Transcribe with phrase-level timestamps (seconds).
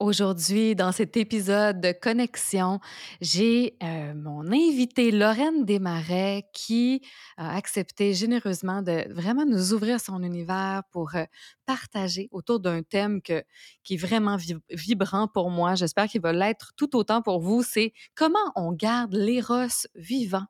[0.00, 2.80] Aujourd'hui, dans cet épisode de Connexion,
[3.20, 7.02] j'ai euh, mon invitée Lorraine Desmarais qui
[7.36, 11.24] a accepté généreusement de vraiment nous ouvrir son univers pour euh,
[11.66, 13.44] partager autour d'un thème que,
[13.84, 14.38] qui est vraiment
[14.70, 15.74] vibrant pour moi.
[15.74, 17.62] J'espère qu'il va l'être tout autant pour vous.
[17.62, 20.46] C'est comment on garde l'éros vivant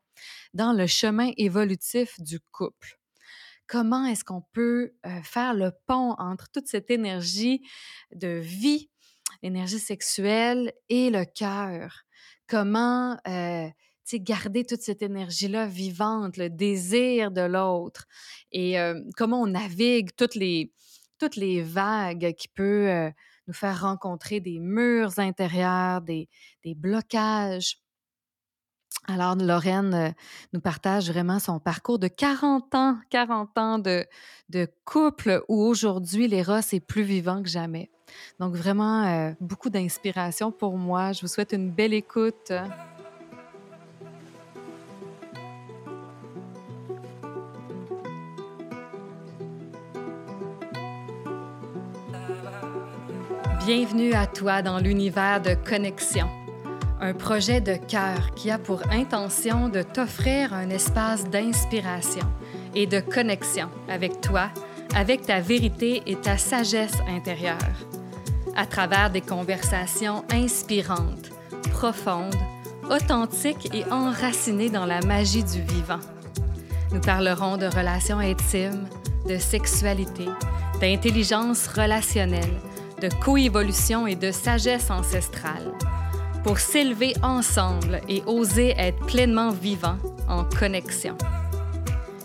[0.54, 3.00] dans le chemin évolutif du couple
[3.66, 7.62] comment est-ce qu'on peut euh, faire le pont entre toute cette énergie
[8.12, 8.90] de vie
[9.42, 12.04] l'énergie sexuelle et le cœur.
[12.46, 13.68] Comment euh,
[14.18, 18.06] garder toute cette énergie-là vivante, le désir de l'autre
[18.50, 20.72] et euh, comment on navigue toutes les,
[21.18, 23.10] toutes les vagues qui peuvent euh,
[23.46, 26.28] nous faire rencontrer des murs intérieurs, des,
[26.64, 27.78] blocages?
[29.06, 30.14] Alors, Lorraine
[30.52, 34.04] nous partage vraiment son parcours de 40 ans, 40 ans de,
[34.50, 37.90] de couple où aujourd'hui l'éros est plus vivant que jamais.
[38.38, 41.12] Donc, vraiment, euh, beaucoup d'inspiration pour moi.
[41.12, 42.52] Je vous souhaite une belle écoute.
[53.66, 56.28] Bienvenue à toi dans l'univers de connexion.
[57.00, 62.26] Un projet de cœur qui a pour intention de t'offrir un espace d'inspiration
[62.74, 64.50] et de connexion avec toi,
[64.94, 67.99] avec ta vérité et ta sagesse intérieure
[68.56, 71.30] à travers des conversations inspirantes,
[71.72, 72.34] profondes,
[72.90, 76.00] authentiques et enracinées dans la magie du vivant.
[76.92, 78.86] Nous parlerons de relations intimes,
[79.28, 80.26] de sexualité,
[80.80, 82.60] d'intelligence relationnelle,
[83.00, 85.72] de coévolution et de sagesse ancestrale
[86.42, 89.96] pour s'élever ensemble et oser être pleinement vivant
[90.28, 91.16] en connexion.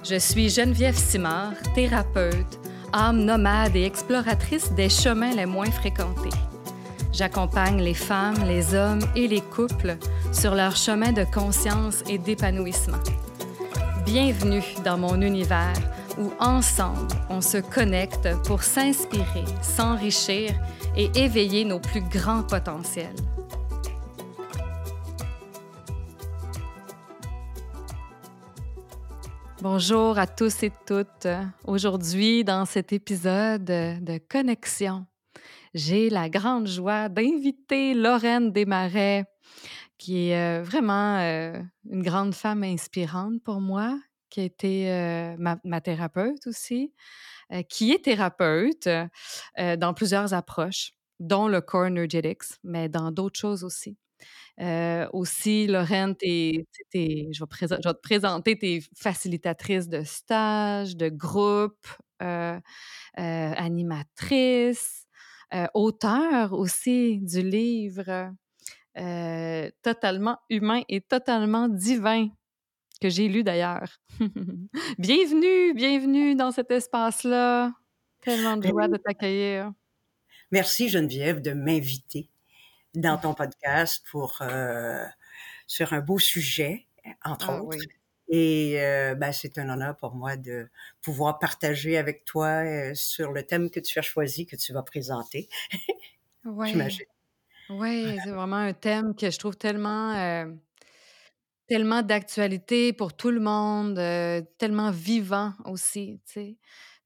[0.04, 2.60] Je suis Geneviève Simard, thérapeute,
[2.96, 6.36] âme nomade et exploratrice des chemins les moins fréquentés.
[7.12, 9.98] J'accompagne les femmes, les hommes et les couples
[10.32, 13.04] sur leur chemin de conscience et d'épanouissement.
[14.06, 15.74] Bienvenue dans mon univers
[16.18, 20.52] où ensemble on se connecte pour s'inspirer, s'enrichir
[20.96, 23.16] et éveiller nos plus grands potentiels.
[29.68, 31.28] Bonjour à tous et toutes.
[31.64, 35.08] Aujourd'hui, dans cet épisode de Connexion,
[35.74, 39.26] j'ai la grande joie d'inviter Lorraine Desmarais,
[39.98, 41.60] qui est euh, vraiment euh,
[41.90, 44.00] une grande femme inspirante pour moi,
[44.30, 46.94] qui a été euh, ma, thérapeute aussi,
[47.68, 48.88] qui est thérapeute
[49.58, 53.98] dans plusieurs approches, dont le core energetics, mais dans d'autres choses aussi.
[54.62, 56.28] Euh, aussi, Lorraine, je,
[56.94, 61.88] vais je, vais te présenter tes facilitatrices de stage, de groupe,
[62.22, 62.60] euh,
[63.20, 65.06] euh, animatrice,
[65.74, 68.34] auteur aussi du livre
[69.82, 72.30] Totalement humain et totalement divin
[73.02, 74.00] que j'ai lu d'ailleurs.
[74.98, 77.74] bienvenue, bienvenue dans cet espace-là.
[78.22, 79.72] Tellement de ben joie de t'accueillir.
[80.52, 82.30] Merci Geneviève de m'inviter
[82.96, 85.06] dans ton podcast pour euh,
[85.68, 86.88] sur un beau sujet,
[87.24, 87.78] entre ah autres.
[88.28, 90.68] Et euh, ben, c'est un honneur pour moi de
[91.02, 94.84] pouvoir partager avec toi euh, sur le thème que tu as choisi, que tu vas
[94.84, 95.50] présenter.
[96.48, 96.76] Oui.
[97.72, 100.46] Oui, c'est vraiment un thème que je trouve tellement,
[101.66, 103.96] tellement d'actualité pour tout le monde,
[104.60, 106.56] tellement vivant aussi, tu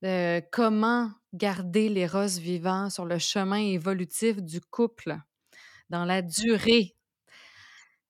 [0.01, 0.49] sais.
[0.51, 5.17] comment garder les roses vivants sur le chemin évolutif du couple
[5.89, 6.95] dans la durée.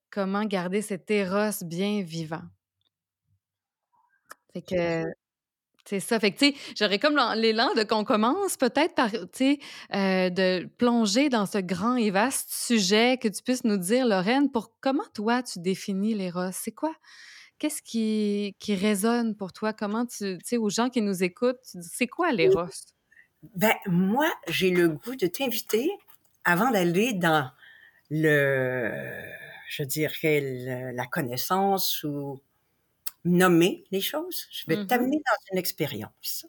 [0.10, 2.44] Comment garder cet éros bien vivant?
[4.54, 5.04] Fait que
[5.86, 6.20] c'est ça.
[6.20, 9.60] Fait que, tu sais, j'aurais comme l'élan de qu'on commence peut-être par, tu sais,
[9.96, 14.52] euh, de plonger dans ce grand et vaste sujet, que tu puisses nous dire, Lorraine,
[14.52, 16.52] pour comment toi tu définis l'éros?
[16.52, 16.94] C'est quoi?
[17.58, 19.74] Qu'est-ce qui, qui résonne pour toi?
[19.74, 22.70] Comment tu, tu sais, aux gens qui nous écoutent, c'est quoi l'éros?
[23.56, 25.90] Ben, moi, j'ai le goût de t'inviter
[26.44, 27.50] avant d'aller dans
[28.10, 28.92] le,
[29.70, 32.42] je dirais, la connaissance ou
[33.26, 34.48] nommer les choses.
[34.52, 34.88] Je vais mm-hmm.
[34.88, 36.48] t'amener dans une expérience.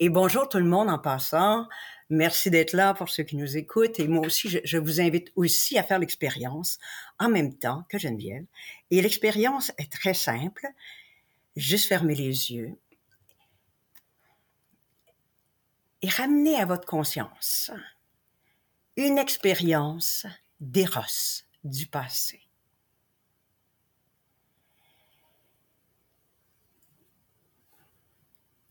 [0.00, 1.68] Et bonjour tout le monde en passant.
[2.08, 3.98] Merci d'être là pour ceux qui nous écoutent.
[3.98, 6.78] Et moi aussi, je, je vous invite aussi à faire l'expérience
[7.18, 8.44] en même temps que Geneviève.
[8.90, 10.66] Et l'expérience est très simple.
[11.56, 12.78] Juste fermer les yeux
[16.02, 17.70] et ramener à votre conscience
[18.96, 20.26] une expérience
[20.60, 22.40] d'éros du passé.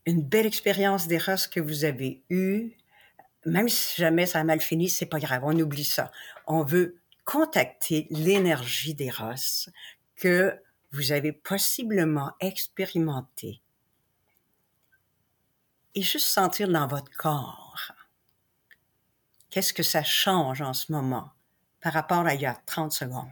[0.06, 2.76] Une belle expérience d'éros que vous avez eue,
[3.44, 6.12] même si jamais ça a mal fini, c'est pas grave, on oublie ça.
[6.46, 9.68] On veut contacter l'énergie d'Eros
[10.14, 10.56] que
[10.92, 13.60] vous avez possiblement expérimenté
[15.96, 17.92] et juste sentir dans votre corps
[19.56, 21.30] qu'est-ce que ça change en ce moment?
[21.86, 23.30] Par rapport à il y a 30 secondes.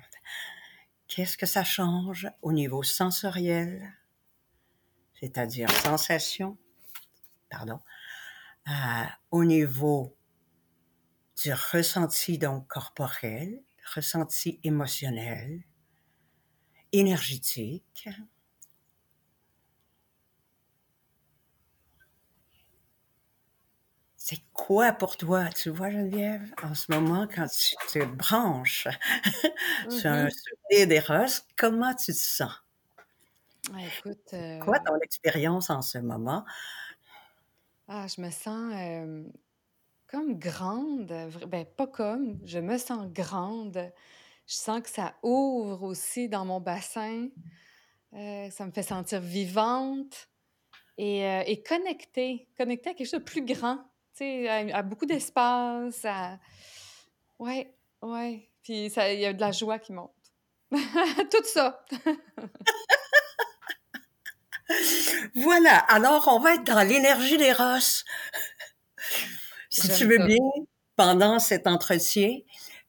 [1.09, 3.93] Qu'est-ce que ça change au niveau sensoriel,
[5.19, 6.57] c'est-à-dire sensation,
[7.51, 7.81] pardon,
[8.69, 10.17] euh, au niveau
[11.43, 13.61] du ressenti donc corporel,
[13.93, 15.65] ressenti émotionnel,
[16.93, 18.09] énergétique.
[24.27, 28.89] C'est quoi pour toi, tu vois, Geneviève, en ce moment, quand tu te branches
[29.89, 32.51] sur un Mmh souvenir des roses, comment tu te sens?
[33.67, 36.45] Ouais, écoute, Quoi heu ton expérience en ce moment?
[37.89, 38.73] Ah, je me sens,
[40.07, 41.07] comme grande,
[41.49, 43.93] ben, pas comme, je me sens grande.
[44.47, 47.29] Je sens que ça ouvre aussi dans mon bassin,
[48.15, 50.29] heu, ça me fait sentir vivante
[50.99, 53.81] et heu et connectée, connectée à quelque chose de plus grand,
[54.15, 56.39] sais, à à beaucoup d'espace, à
[57.39, 60.13] ouais, ouais, puis ça il y a de la joie qui monte.
[60.73, 61.85] Tout ça.
[65.35, 68.03] Voilà, alors on va être dans l'énergie d'Eros.
[69.69, 70.27] Si tu veux ça.
[70.27, 70.39] bien,
[70.97, 72.39] pendant cet entretien,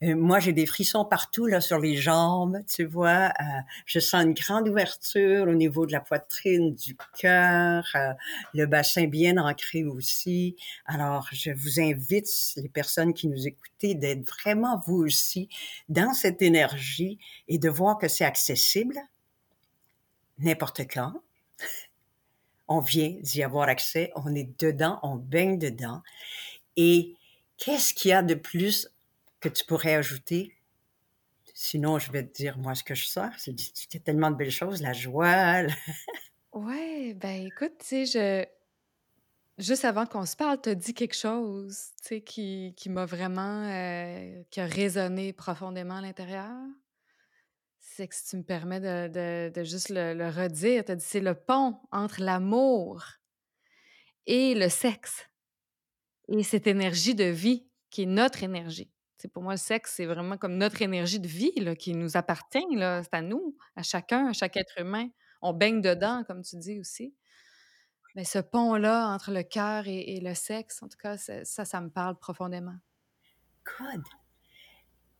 [0.01, 3.29] moi j'ai des frissons partout là sur les jambes, tu vois?
[3.39, 8.11] Heu, je sens une grande ouverture au niveau de la poitrine, du cœur, heu,
[8.53, 10.55] le bassin bien ancré aussi.
[10.85, 12.27] Alors je vous invite,
[12.57, 15.49] les personnes qui nous écoutez, d'être vraiment vous aussi
[15.89, 18.95] dans cette énergie et de voir que c'est accessible
[20.37, 21.21] n'importe quand.
[22.67, 26.01] On vient d'y avoir accès, on est dedans, on baigne dedans
[26.77, 27.15] et
[27.57, 28.89] qu'est-ce qu'il y a de plus
[29.39, 30.53] que tu pourrais ajouter?
[31.55, 33.33] Sinon, je vais te dire moi ce que je sens.
[33.73, 35.75] C'est tellement de belles choses, la joie, la
[36.53, 38.45] Ouais, ben, écoute, tu sais, je
[39.57, 43.05] juste avant qu'on se parle, tu as dit quelque chose, tu sais, qui qui m'a
[43.05, 46.51] vraiment, heu, qui a résonné profondément à l'intérieur.
[47.79, 50.95] C'est que si tu me permets de de de juste le le redire, tu as
[50.95, 53.05] dit: «C'est le pont entre l'amour
[54.27, 55.27] et le sexe
[56.29, 58.94] et cette énergie de vie qui est notre énergie».
[59.27, 62.65] Pour moi, le sexe, c'est vraiment comme notre énergie de vie, là, qui nous appartient,
[62.71, 65.07] c'est à nous, à chacun, à chaque être humain.
[65.41, 67.13] On baigne dedans, comme tu dis aussi.
[68.15, 71.89] Mais ce pont-là entre le cœur et le sexe, en tout cas, ça ça, me
[71.89, 72.75] parle profondément.
[73.65, 74.03] Good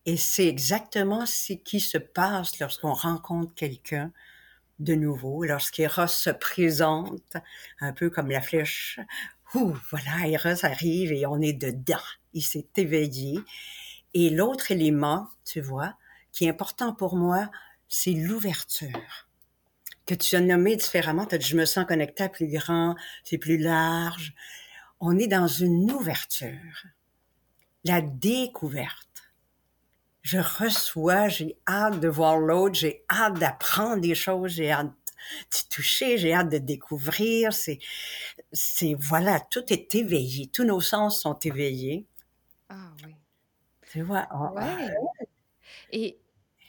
[0.06, 4.12] et c'est exactement ce qui se passe lorsqu'on rencontre quelqu'un
[4.78, 7.38] de nouveau, lorsqu'Eros se présente,
[7.80, 9.00] un peu comme la flèche.
[9.56, 11.98] Ouh, voilà, Eros arrive et on est dedans.
[12.34, 13.40] Il s'est éveillé.
[14.16, 15.94] Et l'autre élément, tu vois,
[16.32, 17.52] qui est important pour moi,
[17.90, 19.28] c'est l'ouverture
[20.06, 21.28] que tu as nommé différemment.
[21.32, 22.96] As dit, je me sens connecté à plus grand,
[23.26, 24.34] c'est plus large.
[25.02, 26.86] On est dans une ouverture,
[27.84, 29.34] la découverte.
[30.22, 35.70] Je reçois, j'ai hâte de voir l'autre, j'ai hâte d'apprendre des choses, j'ai hâte de
[35.70, 37.52] toucher, j'ai hâte de découvrir.
[37.52, 37.80] C'est,
[38.54, 42.08] c'est, voilà, tout est éveillé, tous nos sens sont éveillés.
[42.70, 43.14] Ah oui.
[43.96, 44.94] Tu vois, on- Ouais
[45.94, 46.18] et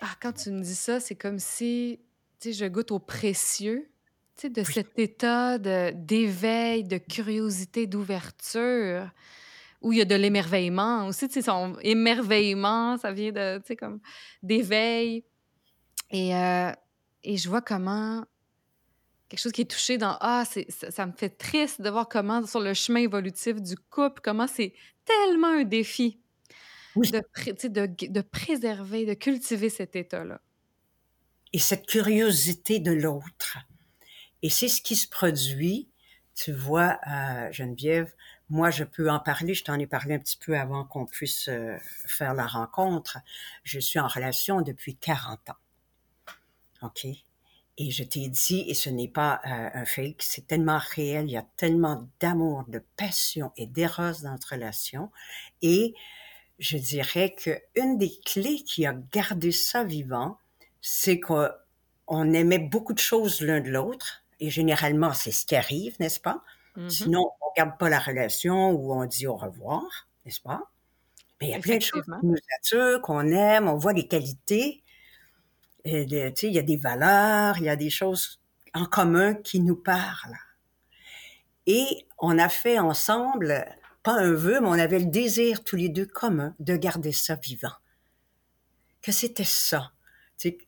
[0.00, 1.99] ah, quand tu me dis ça, c'est comme si,
[2.39, 3.91] tu sais, je goûte au précieux,
[4.37, 9.11] tu sais, de oui, cet état d'éveil, de curiosité, d'ouverture,
[9.83, 13.99] où il y a de l'émerveillement aussi, tu sais, son émerveillement, ça vient de, comme
[14.45, 15.25] d'éveil.
[16.12, 16.71] Et heu
[17.25, 18.25] et je vois comment
[19.29, 22.47] quelque chose qui est touché dans ah, ça ça me fait triste de voir comment
[22.47, 24.75] sur le chemin évolutif du couple, comment c'est
[25.05, 26.21] tellement un défi
[26.97, 27.11] oui.
[27.11, 27.55] de pré
[28.31, 30.41] préserver, de cultiver cet état-là.
[31.53, 33.59] Et cette curiosité de l'autre.
[34.43, 35.88] Et c'est ce qui se produit,
[36.35, 38.12] tu vois, euh, Geneviève,
[38.49, 41.49] moi, je peux en parler, je t'en ai parlé un petit peu avant qu'on puisse
[41.49, 41.76] euh,
[42.07, 43.19] faire la rencontre.
[43.65, 45.57] Je suis en relation depuis 40 ans.
[46.83, 47.07] OK?
[47.79, 51.33] Et je t'ai dit, et ce n'est pas euh, un fake, c'est tellement réel, il
[51.33, 55.11] y a tellement d'amour, de passion et d'éros dans notre relation.
[55.61, 55.95] Et
[56.59, 60.39] je dirais que une des clés qui a gardé ça vivant,
[60.81, 64.25] c'est qu'on aimait beaucoup de choses l'un de l'autre.
[64.41, 66.43] Et généralement, c'est ce qui arrive, n'est-ce pas?
[66.77, 70.71] Mmh Sinon, on garde pas la relation ou on dit au revoir, n'est-ce pas?
[71.41, 74.09] Mais il y a plein de choses qui nous attirent, qu'on aime, on voit les
[74.09, 74.83] qualités.
[75.85, 78.41] Et il y a des valeurs, il y a des choses
[78.75, 80.37] en commun qui nous parlent.
[81.67, 83.65] Et on a fait ensemble
[84.07, 87.35] pas un vœu, mais on avait le désir tous les deux commun de garder ça
[87.35, 87.73] vivant.
[89.03, 89.91] Que c'était ça,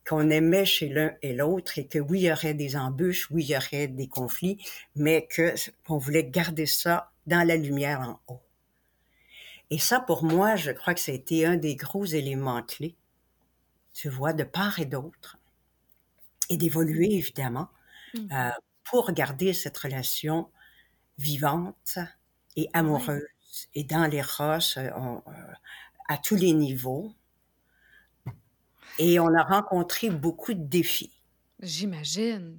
[0.04, 3.44] qu'on aimait chez l'un et l'autre et que oui, il y aurait des embûches, oui,
[3.44, 4.58] il y aurait des conflits,
[4.96, 5.54] mais que
[5.86, 8.42] qu'on voulait garder ça dans la lumière en haut.
[9.70, 12.96] Et ça, pour moi, je crois que ça a été un des gros éléments clés,
[13.94, 15.38] tu vois, de part et d'autre,
[16.50, 17.68] et d'évoluer, évidemment,
[18.14, 18.32] mmh.
[18.32, 18.50] euh,
[18.82, 20.50] pour garder cette relation
[21.18, 22.00] vivante
[22.58, 23.22] et amoureuse
[23.74, 25.52] et dans les roches euh, euh,
[26.08, 27.12] à tous les niveaux.
[28.98, 31.12] Et on a rencontré beaucoup de défis.
[31.60, 32.58] J'imagine.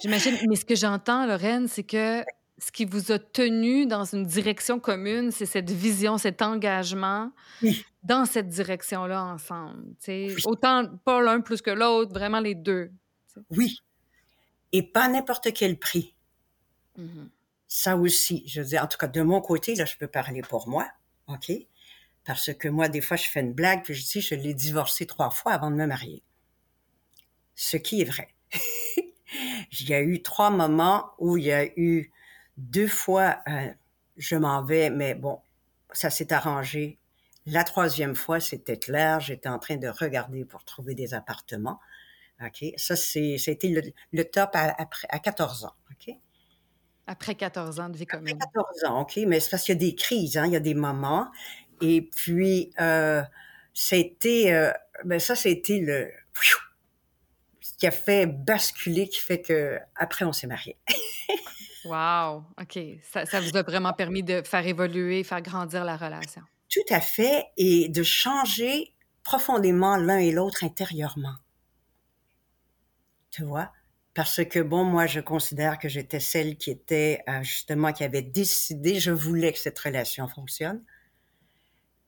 [0.00, 0.36] J'imagine.
[0.48, 2.22] Mais ce que j'entends, Lorraine, c'est que
[2.58, 7.32] ce qui vous a tenu dans une direction commune, c'est cette vision, cet engagement
[8.02, 9.94] dans cette direction-là ensemble.
[10.44, 12.90] Autant pas l'un plus que l'autre, vraiment les deux.
[13.50, 13.78] Oui.
[14.72, 16.14] Et pas n'importe quel prix.
[16.98, 17.28] Mmh
[17.68, 20.40] Ça aussi, je veux dire, en tout cas, de mon côté, là, je peux parler
[20.40, 20.90] pour moi,
[21.26, 21.52] OK?
[22.24, 25.06] Parce que moi, des fois, je fais une blague, puis je dis, je l'ai divorcé
[25.06, 26.22] trois fois avant de me marier.
[27.54, 28.34] Ce qui est vrai.
[29.72, 32.10] il y a eu trois moments où il y a eu
[32.56, 33.70] deux fois, euh,
[34.16, 35.40] je m'en vais, mais bon,
[35.92, 36.98] ça s'est arrangé.
[37.46, 41.80] La troisième fois, c'était clair, j'étais en train de regarder pour trouver des appartements.
[42.42, 42.64] OK?
[42.76, 44.76] Ça, c'était le, top à,
[45.08, 45.74] à 14 ans.
[45.90, 46.14] OK?
[47.08, 48.36] Après 14 ans de vie commune.
[48.36, 49.18] Après 14 ans, OK?
[49.26, 50.44] Mais c'est parce qu'il y a des crises, hein?
[50.44, 51.30] il y a des moments.
[51.80, 53.22] Et puis, euh,
[53.72, 54.70] c'était, euh,
[55.04, 56.10] ben ça, c'était le,
[57.62, 60.76] ce qui a fait basculer, qui fait que après on s'est mariés.
[61.86, 62.78] wow, OK.
[63.10, 66.42] Ça, ça vous a vraiment permis de faire évoluer, faire grandir la relation.
[66.68, 71.36] Tout à fait, et de changer profondément l'un et l'autre intérieurement.
[73.30, 73.72] Tu vois?
[74.18, 78.20] Parce que, bon, moi, je considère que j'étais celle qui était, euh, justement, qui avait
[78.20, 80.82] décidé, je voulais que cette relation fonctionne.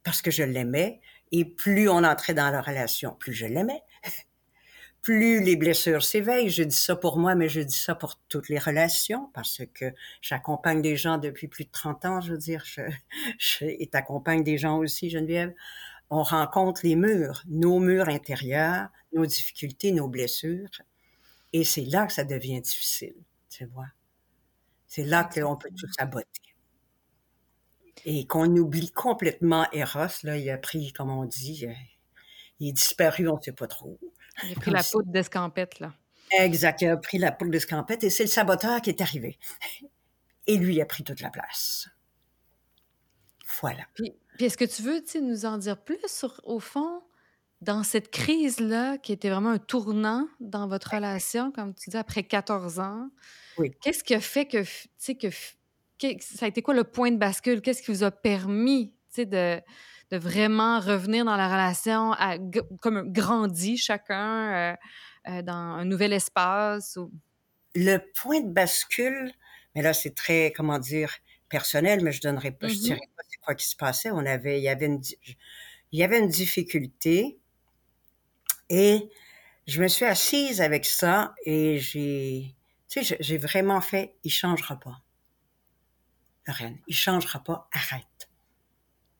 [0.03, 1.01] Parce que je l'aimais.
[1.31, 3.85] Et plus on entrait dans la relation, plus je l'aimais.
[5.03, 6.51] plus les blessures s'éveillent.
[6.51, 9.95] Je dis ça pour moi, mais je dis ça pour toutes les relations, parce que
[10.21, 12.83] j'accompagne des gens depuis plus de 30 ans, je veux dire, je,
[13.65, 15.55] et t'accompagnes des gens aussi, Geneviève.
[16.11, 20.71] On rencontre les murs, nos murs intérieurs, nos difficultés, nos blessures,
[21.53, 23.15] et c'est là que ça devient difficile,
[23.49, 23.89] tu vois.
[24.87, 26.27] C'est là qu'on peut tout saboter.
[28.05, 31.73] Et qu'on oublie complètement Eros, là, il a pris, comme on dit, euh,
[32.59, 33.99] il est disparu, on ne sait pas trop.
[34.45, 35.95] Il a pris la poudre d'escampette, là.
[36.31, 39.39] Exact, il a pris la poudre d'escampette et c'est le saboteur qui est arrivé.
[40.47, 41.89] Et lui a pris toute la place.
[43.61, 43.83] Voilà.
[43.95, 47.03] Puis, puis est-ce que tu veux nous en dire plus sur, au fond,
[47.61, 52.23] dans cette crise-là, qui était vraiment un tournant dans votre relation, comme tu dis, après
[52.23, 53.11] 14 ans,
[53.59, 53.73] oui.
[53.83, 55.29] qu'est-ce qui a fait que, tu sais, que,
[56.21, 57.61] ça a été quoi le point de bascule?
[57.61, 59.61] Qu'est-ce qui vous a permis, tu sais, de,
[60.11, 62.39] de vraiment revenir dans la relation, à,
[62.81, 64.77] comme grandi chacun euh,
[65.29, 66.97] euh, dans un nouvel espace?
[66.97, 67.13] Ou...
[67.75, 69.33] Le point de bascule,
[69.75, 71.13] mais là, c'est très, comment dire,
[71.51, 72.83] personnel, mais je donnerai pas, je mm-hmm.
[72.83, 74.11] dirais pas c'est quoi qui se passait.
[74.11, 75.03] On avait, il y avait une,
[75.93, 77.40] il y avait une difficulté
[78.71, 79.11] et
[79.67, 82.55] je me suis assise avec ça et j'ai,
[82.89, 85.03] tu sais, j'ai vraiment fait, il changera pas.
[86.47, 88.29] Lorraine, il changera pas, arrête.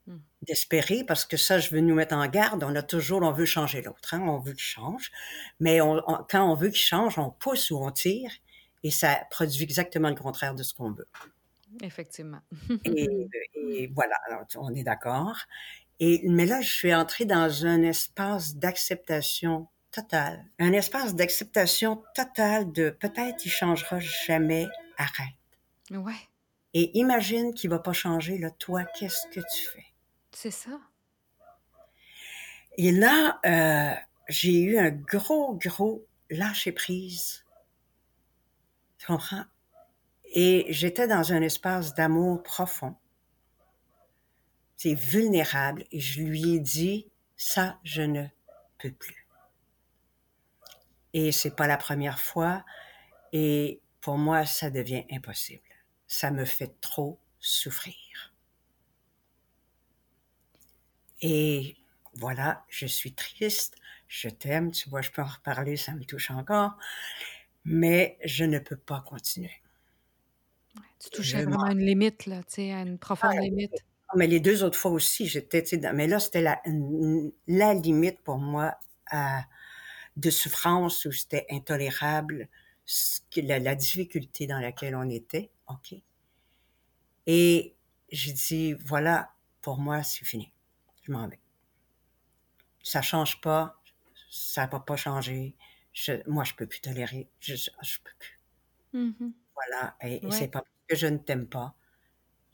[0.07, 0.19] Hmm.
[0.43, 3.45] D'espérer, parce que ça, je veux nous mettre en garde, on a toujours, on veut
[3.45, 5.11] changer l'autre, hein, on veut qu'il change,
[5.59, 8.31] mais on, quand on veut qu'il change, on pousse ou on tire,
[8.83, 11.09] et ça produit exactement le contraire de ce qu'on veut.
[11.83, 12.41] Effectivement.
[12.85, 13.09] et,
[13.55, 14.17] et, voilà,
[14.57, 15.37] on est d'accord.
[16.01, 20.47] Et, mais là, je suis entrée dans un espace d'acceptation totale.
[20.59, 24.67] Un espace d'acceptation totale de peut-être il changera jamais,
[24.97, 25.37] arrête.
[25.91, 26.15] Ouais.
[26.73, 29.87] Et imagine qu'il va pas changer, là, toi, qu'est-ce que tu fais?
[30.33, 30.81] C'est ça.
[32.79, 33.95] Et là, euh,
[34.29, 37.45] j'ai eu un gros, gros lâcher-prise.
[38.99, 39.45] Tu comprends?
[40.33, 42.95] Et j'étais dans un espace d'amour profond
[44.83, 47.07] c'est vulnérable et je lui ai dit
[47.37, 48.25] ça je ne
[48.79, 49.27] peux plus.
[51.13, 52.65] Et c'est pas la première fois
[53.35, 55.69] et pour moi ça devient impossible.
[56.07, 58.33] Ça me fait trop souffrir.
[61.21, 61.77] Et
[62.15, 63.77] voilà, je suis triste,
[64.09, 66.79] je t'aime, tu vois, je peux en reparler, ça me touche encore,
[67.67, 69.61] mais je ne peux pas continuer.
[70.99, 73.85] tu touchais vraiment à une limite, là, tu sais, à une profonde limite.
[74.17, 75.65] Mais les deux autres fois aussi, j'étais,
[75.95, 76.61] mais là, c'était la,
[77.47, 78.77] la limite pour moi
[80.17, 82.49] de souffrance où c'était intolérable,
[83.37, 85.95] la, la difficulté dans laquelle on était, OK?
[87.27, 87.77] Et
[88.11, 90.53] j'ai dit, voilà, pour moi, c'est fini.
[91.03, 91.41] Je m'en vais.
[92.83, 93.81] Ça change pas,
[94.31, 95.57] ça va pas changer.
[95.95, 97.29] Je, moi, je peux plus tolérer.
[97.41, 98.39] Je, je peux plus.
[98.93, 99.35] Mhm.
[99.55, 99.97] Voilà.
[100.03, 100.33] Et, et Ouais.
[100.33, 101.75] c'est pas parce que je ne t'aime pas,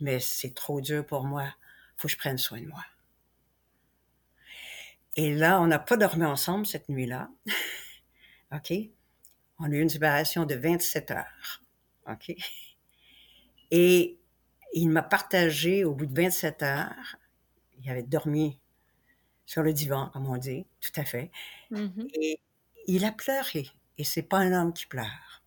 [0.00, 1.54] mais c'est trop dur pour moi.
[1.96, 2.84] Faut que je prenne soin de moi.
[5.16, 7.30] Et là, on n'a pas dormi ensemble cette nuit-là.
[8.52, 8.72] OK?
[9.58, 11.62] On a eu une séparation de 27 heures.
[12.06, 12.34] OK?
[13.70, 14.18] Et
[14.74, 17.16] il m'a partagé au bout de 27 heures.
[17.80, 18.58] Il avait dormi
[19.46, 21.30] sur le divan, comme on dit, tout à fait.
[21.70, 22.08] Mhm.
[22.14, 22.40] Et
[22.86, 23.68] il a pleuré.
[23.96, 25.42] Et c'est pas un homme qui pleure.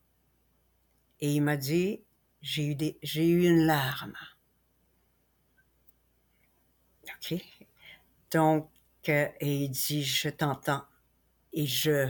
[1.19, 2.01] Et il m'a dit,
[2.41, 4.15] j'ai eu des, j'ai eu une larme.
[7.15, 7.41] OK?
[8.31, 8.69] Donc,
[9.07, 10.85] euh, et il dit, je t'entends
[11.53, 12.09] et je,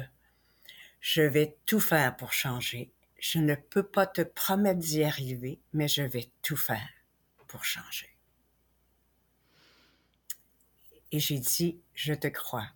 [1.00, 2.92] je vais tout faire pour changer.
[3.20, 6.90] Je ne peux pas te promettre d'y arriver, mais je vais tout faire
[7.48, 8.10] pour changer.
[11.12, 12.68] Et j'ai dit, je te crois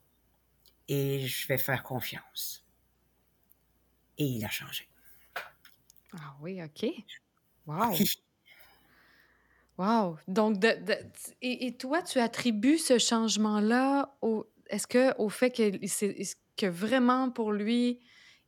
[0.88, 2.66] et je vais faire confiance.
[4.18, 4.88] Et il a changé.
[6.14, 6.86] Ah oui, OK.
[7.66, 7.96] Wow.
[9.78, 10.18] Wow.
[10.28, 10.98] Donc, de, de-
[11.42, 14.46] et, et toi, tu attribues ce changement-là au.
[14.70, 18.00] Est-ce que au fait que, est-ce que vraiment pour lui,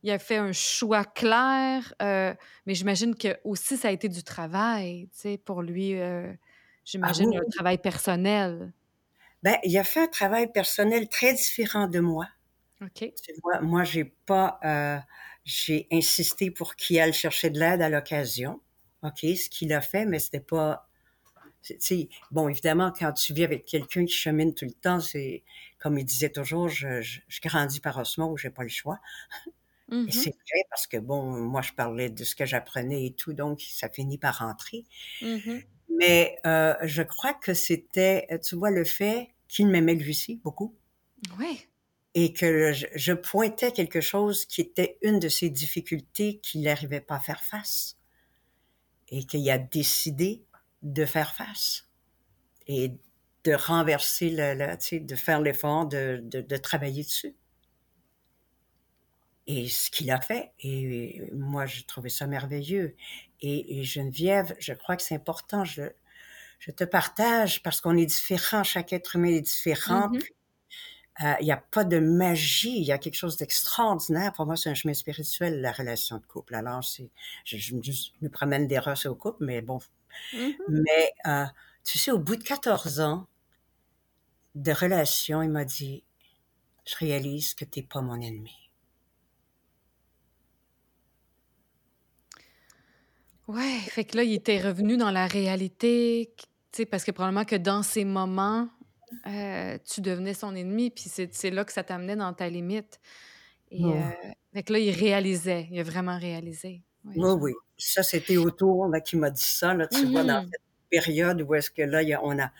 [0.02, 2.32] il a fait un choix clair, euh,
[2.66, 6.32] mais j'imagine que aussi ça a été du travail, tu sais, pour lui, euh,
[7.00, 8.72] Ah j'imagine oui, un travail personnel.
[9.42, 12.26] Ben, il a fait un travail personnel très différent de moi.
[12.80, 13.16] OK.
[13.22, 14.98] Tu vois, moi, j'ai pas, euh,
[15.44, 18.60] j'ai insisté pour qu'il aille chercher de l'aide à l'occasion.
[19.02, 20.85] OK, ce qu'il a fait, mais c'était pas,
[21.78, 25.42] sais, bon, évidemment, quand tu vis avec quelqu'un qui chemine tout le temps, c'est,
[25.78, 29.00] comme il disait toujours, je, je, je grandis par osmose, j'ai pas le choix.
[30.08, 30.12] Et Mhm.
[30.12, 33.60] c'est vrai parce que bon, moi, je parlais de ce que j'apprenais et tout, donc
[33.60, 34.84] ça finit par rentrer.
[35.20, 35.66] Mhm.
[35.88, 40.76] Mais euh, je crois que c'était, tu vois, le fait qu'il m'aimait lui aussi beaucoup
[41.38, 41.68] Ouais.
[42.14, 47.00] et que je, je pointais quelque chose qui était une de ses difficultés qu'il n'arrivait
[47.00, 47.96] pas à faire face
[49.08, 50.44] et qu'il a décidé
[50.86, 51.88] de faire face
[52.66, 52.92] et
[53.44, 57.34] de renverser tu sais, de faire l'effort de, de, de travailler dessus.
[59.48, 62.96] Et ce qu'il a fait, et moi, j'ai trouvé ça merveilleux.
[63.40, 65.82] Et, et Geneviève, je crois que c'est important, je,
[66.58, 70.08] je te partage parce qu'on est différents, chaque être humain est différent.
[70.08, 70.18] Mhm.
[70.18, 70.34] puis,
[71.24, 74.32] euh, Il n'y a pas de magie, il y a quelque chose d'extraordinaire.
[74.32, 76.54] Pour moi, c'est un chemin spirituel, la relation de couple.
[76.56, 77.04] Alors, je,
[77.44, 79.78] je, je me promène des rosses au couple, mais bon.
[80.32, 80.56] Mhm.
[80.68, 81.46] Mais, euh,
[81.84, 83.26] tu sais, au bout de 14 ans
[84.56, 86.02] de relation, il m'a dit,
[86.86, 88.70] je réalise que tu n'es pas mon ennemi.
[93.48, 97.44] Ouais, fait que là, il était revenu dans la réalité, tu sais, parce que probablement
[97.44, 98.68] que dans ces moments,
[99.28, 103.00] euh, tu devenais son ennemi, puis c'est là que ça t'amenait dans ta limite.
[103.70, 104.10] Et euh,
[104.54, 106.82] fait que là, il réalisait, il a vraiment réalisé.
[107.14, 107.52] Oui, oui.
[107.78, 109.74] Ça, c'était autour là, qui m'a dit ça.
[109.74, 110.48] Là, tu vois, dans Mhm.
[110.50, 112.50] cette période où est-ce que là, il y a- on a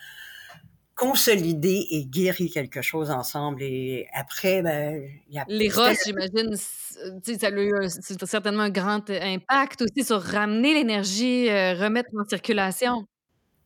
[0.94, 3.62] consolidé et guéri quelque chose ensemble.
[3.62, 8.62] Et après, ben, il y a Les rosses, j'imagine, sais, ça a eu un- certainement
[8.64, 13.06] un grand euh, impact aussi sur ramener l'énergie, euh, remettre en circulation.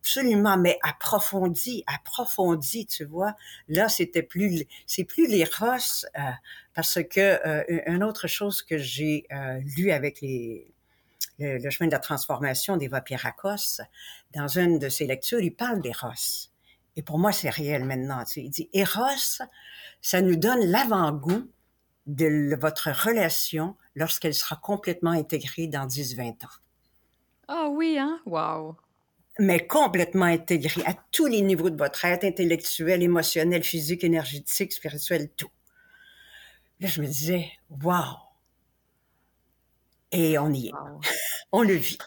[0.02, 3.34] Absolument, mais approfondi, approfondi, tu vois.
[3.68, 6.22] Là, c'était plus, c'est plus les rosses, euh,
[6.74, 10.72] parce que euh, une autre chose que j'ai euh, lu avec les,
[11.40, 13.80] le, le chemin de la transformation d'Eva Pierrakos,
[14.34, 16.52] dans une de ses lectures, il parle des rosses.
[16.96, 18.24] Et pour moi, c'est réel maintenant.
[18.24, 18.40] Tu sais.
[18.42, 19.42] Il dit, Eros,
[20.00, 21.50] ça nous donne l'avant-goût
[22.06, 26.48] de votre relation lorsqu'elle sera complètement intégrée dans 10-20 ans.
[27.48, 28.20] Ah oui, hein?
[28.26, 28.76] Wow!
[29.40, 35.30] mais complètement intégré à tous les niveaux de votre être, intellectuel, émotionnel, physique, énergétique, spirituel,
[35.30, 35.50] tout.
[36.80, 38.16] Là, je me disais, wow!
[40.12, 40.72] Et on y est.
[40.72, 41.00] Wow.
[41.52, 41.98] On le vit.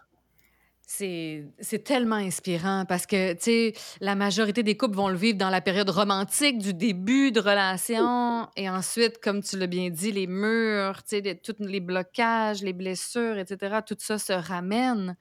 [0.95, 5.49] C'est tellement inspirant parce que, tu sais, la majorité des couples vont le vivre dans
[5.49, 10.27] la période romantique du début de relation et ensuite, comme tu l'as bien dit, les
[10.27, 15.17] murs, tu sais, tous les blocages, les blessures, etc., tout ça se ramène.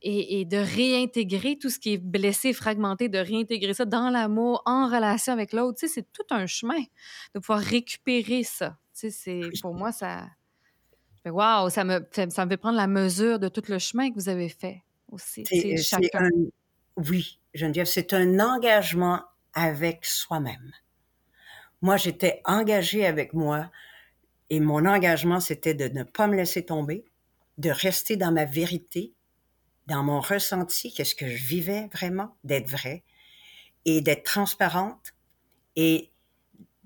[0.00, 4.62] Et, et de réintégrer tout ce qui est blessé, fragmenté, de réintégrer ça dans l'amour,
[4.64, 6.80] en relation avec l'autre, tu sais, c'est tout un chemin
[7.34, 8.78] de pouvoir récupérer ça.
[8.98, 10.28] Tu sais, pour moi, ça...
[11.30, 14.14] Waouh, ça me, fait- ça me fait prendre la mesure de tout le chemin que
[14.14, 15.44] vous avez fait aussi.
[15.46, 16.24] C'est, c'est chacun.
[16.24, 16.30] un,
[16.96, 19.22] oui, Geneviève, c'est un engagement
[19.54, 20.72] avec soi-même.
[21.80, 23.70] Moi, j'étais engagée avec moi
[24.50, 27.04] et mon engagement, c'était de ne pas me laisser tomber,
[27.58, 29.12] de rester dans ma vérité,
[29.86, 33.04] dans mon ressenti, qu'est-ce que je vivais vraiment, d'être vrai
[33.84, 35.14] et d'être transparente
[35.76, 36.10] et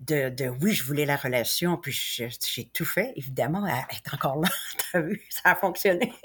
[0.03, 4.41] de, de, oui, je voulais la relation, puis j'ai tout fait, évidemment, elle est encore
[4.41, 4.49] là,
[4.93, 6.13] t'as vu, ça a fonctionné.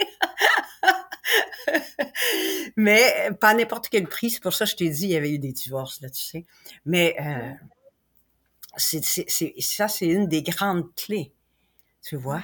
[2.75, 5.31] Mais pas n'importe quel prix, c'est pour ça que je t'ai dit, il y avait
[5.31, 6.45] eu des divorces, là, tu sais.
[6.85, 7.51] Mais euh,
[8.77, 9.03] c'est,
[9.59, 11.31] ça, c'est une des grandes clés,
[12.01, 12.43] tu vois,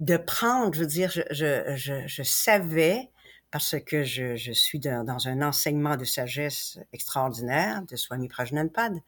[0.00, 3.08] de prendre, je veux dire, je, je, je, je savais,
[3.52, 9.00] parce que je, je suis dans, dans, un enseignement de sagesse extraordinaire de Swami Prajnanpad,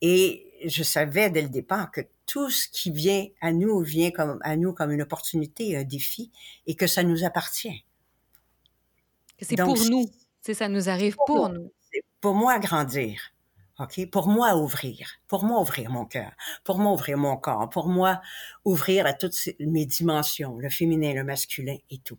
[0.00, 4.38] et je savais dès le départ que tout ce qui vient à nous vient comme,
[4.42, 6.30] à nous comme une opportunité, un défi,
[6.66, 7.84] et que ça nous appartient.
[9.40, 10.08] C'est pour nous.
[10.40, 11.72] C'est ça nous arrive pour, nous.
[12.20, 13.32] Pour moi, grandir.
[13.78, 14.08] OK?
[14.10, 15.08] Pour moi, ouvrir.
[15.28, 16.32] Pour moi, ouvrir mon cœur.
[16.64, 17.68] Pour moi, ouvrir mon corps.
[17.70, 18.20] Pour moi,
[18.64, 22.18] ouvrir à toutes mes dimensions, le féminin, le masculin et tout.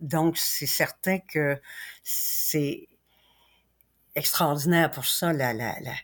[0.00, 1.60] Donc, c'est certain que
[2.02, 2.88] c'est
[4.14, 5.94] extraordinaire pour ça, la, la, la,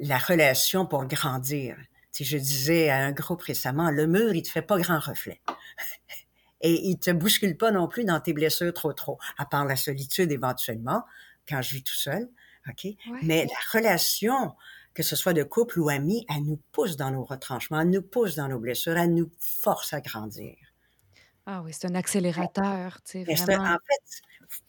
[0.00, 1.76] la relation pour grandir.
[2.10, 5.40] Si je disais à un groupe récemment, le mur, il te fait pas grand reflet.
[6.60, 9.76] Et il te bouscule pas non plus dans tes blessures trop trop, à part la
[9.76, 11.04] solitude éventuellement,
[11.46, 12.30] quand je vis tout seul.
[12.70, 12.86] OK?
[13.22, 14.54] Mais la relation,
[14.94, 18.00] que ce soit de couple ou ami, elle nous pousse dans nos retranchements, elle nous
[18.00, 20.54] pousse dans nos blessures, elle nous force à grandir.
[21.46, 23.64] Ah oui, c'est un accélérateur, tu sais, vraiment.
[23.64, 24.22] En fait,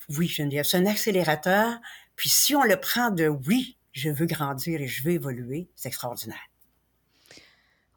[0.09, 1.79] oui, Geneviève, c'est un accélérateur.
[2.17, 5.87] Puis si on le prend de oui, je veux grandir et je veux évoluer, c'est
[5.87, 6.49] extraordinaire.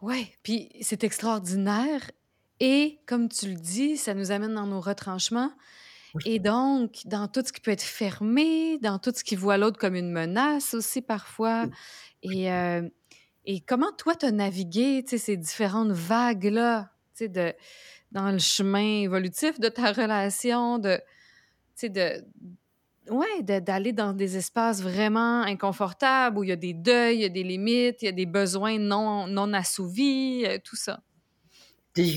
[0.00, 2.11] Oui, puis c'est extraordinaire.
[2.61, 5.52] Et comme tu le dis, ça nous amène dans nos retranchements.
[6.24, 9.78] Et donc, dans tout ce qui peut être fermé, dans tout ce qui voit l'autre
[9.78, 11.66] comme une menace aussi parfois.
[12.22, 12.88] Et, euh,
[13.44, 17.52] et comment toi, tu as navigué ces différentes vagues-là de,
[18.12, 21.00] dans le chemin évolutif de ta relation, de,
[21.82, 22.24] de,
[23.10, 27.24] ouais, d'aller dans des espaces vraiment inconfortables où il y a des deuils, il y
[27.24, 31.00] a des limites, il y a des besoins non, non assouvis, euh, tout ça.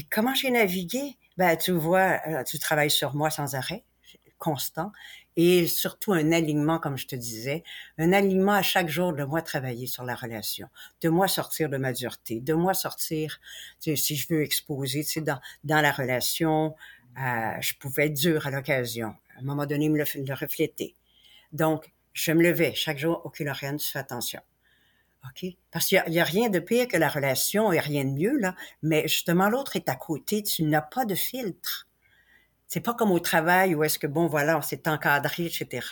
[0.10, 1.18] comment j'ai navigué?
[1.38, 3.84] Ben, tu vois, euh, tu travailles sur moi sans arrêt,
[4.38, 4.92] constant,
[5.38, 7.64] et surtout un alignement, comme je te disais,
[7.98, 10.68] un alignement à chaque jour de moi travailler sur la relation,
[11.02, 13.40] de moi sortir de ma dureté, de moi sortir,
[13.80, 16.76] si je veux exposer, tu sais, dans, la relation,
[17.18, 19.16] euh, je pouvais être dur à l'occasion.
[19.42, 20.96] Un moment donné, me le, refléter.
[21.52, 23.22] Donc, je me levais chaque jour.
[23.26, 24.42] OK, Lorraine, tu fais attention.
[25.26, 25.46] OK?
[25.72, 28.38] Parce qu'il n'y a, a, rien de pire que la relation et rien de mieux,
[28.38, 28.56] là.
[28.82, 30.44] Mais justement, l'autre est à côté.
[30.44, 31.88] Tu n'as pas de filtre.
[32.72, 35.86] C'est pas comme au travail où est-ce que, bon, voilà, on s'est encadré, etc.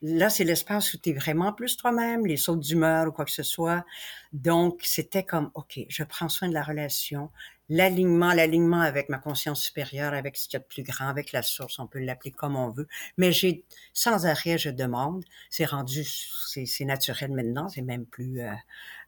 [0.00, 3.32] Là, c'est l'espace où tu es vraiment plus toi-même, les sautes d'humeur ou quoi que
[3.32, 3.84] ce soit.
[4.32, 7.32] Donc, c'était comme, OK, je prends soin de la relation,
[7.68, 11.32] l'alignement, l'alignement avec ma conscience supérieure, avec ce qu'il y a de plus grand, avec
[11.32, 12.86] la source, on peut l'appeler comme on veut.
[13.16, 15.24] Mais j'ai, sans arrêt, je demande.
[15.50, 18.52] C'est rendu, c'est naturel maintenant, c'est même plus, euh,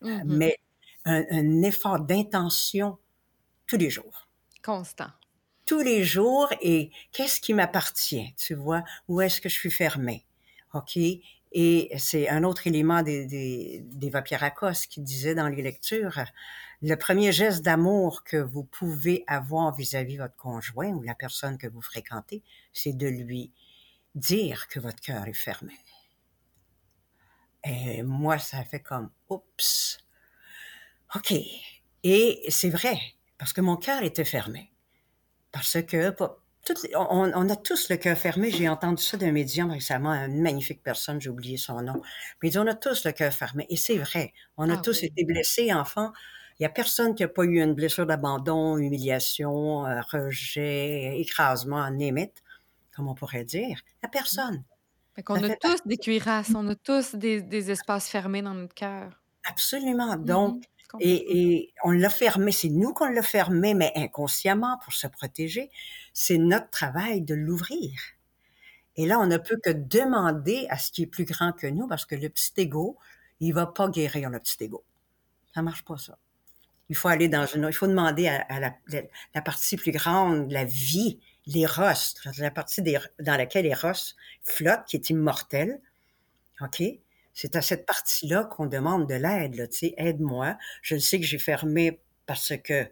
[0.02, 0.22] mm-hmm.
[0.24, 0.58] mais
[1.04, 2.98] un, un effort d'intention
[3.68, 4.26] tous les jours.
[4.64, 5.12] Constant
[5.64, 10.24] tous les jours et qu'est-ce qui m'appartient, tu vois, où est-ce que je suis fermée,
[10.74, 10.98] ok?
[11.54, 16.18] Et c'est un autre élément des, des, d'Eva Pierrakos qui disait dans les lectures,
[16.80, 21.66] le premier geste d'amour que vous pouvez avoir vis-à-vis votre conjoint ou la personne que
[21.66, 23.52] vous fréquentez, c'est de lui
[24.14, 25.74] dire que votre cœur est fermé.
[27.64, 29.98] Et moi, ça fait comme, oups,
[31.14, 31.34] ok.
[32.02, 32.98] Et c'est vrai,
[33.38, 34.71] parce que mon cœur était fermé.
[35.52, 36.14] Parce que
[36.94, 38.50] on, a tous le cœur fermé.
[38.50, 42.00] J'ai entendu ça d'un médium récemment, une magnifique personne, j'ai oublié son nom.
[42.40, 43.66] Mais il dit, on a tous le cœur fermé.
[43.68, 44.32] Et c'est vrai.
[44.56, 46.12] On a ah tous été blessés, enfants.
[46.58, 51.90] Il n'y a personne qui n'a pas eu une blessure d'abandon, humiliation, euh, rejet, écrasement,
[51.90, 52.42] némite,
[52.94, 53.80] comme on pourrait dire.
[53.84, 54.62] Il n'y a personne.
[55.14, 59.20] Fait qu'on a tous des cuirasses, on a tous des, espaces fermés dans notre cœur.
[59.44, 60.16] Absolument.
[60.16, 60.62] Donc,
[61.00, 65.70] et, on l'a fermé, c'est nous qu'on l'a fermé, mais inconsciemment pour se protéger.
[66.12, 67.92] C'est notre travail de l'ouvrir.
[68.96, 71.86] Et là, on ne peut que demander à ce qui est plus grand que nous,
[71.88, 72.98] parce que le petit ego,
[73.40, 74.84] il va pas guérir le petit ego.
[75.54, 76.18] Ça marche pas ça.
[76.88, 78.74] Il faut aller dans une, il faut demander à, la,
[79.34, 81.82] la, partie plus grande, la vie, l'éros,
[82.38, 85.80] la partie dans laquelle l'éros flotte, qui est immortelle.
[86.60, 86.82] OK?
[87.34, 90.56] C'est à cette partie-là qu'on demande de l'aide, tu sais, aide-moi.
[90.82, 92.88] Je sais que j'ai fermé parce que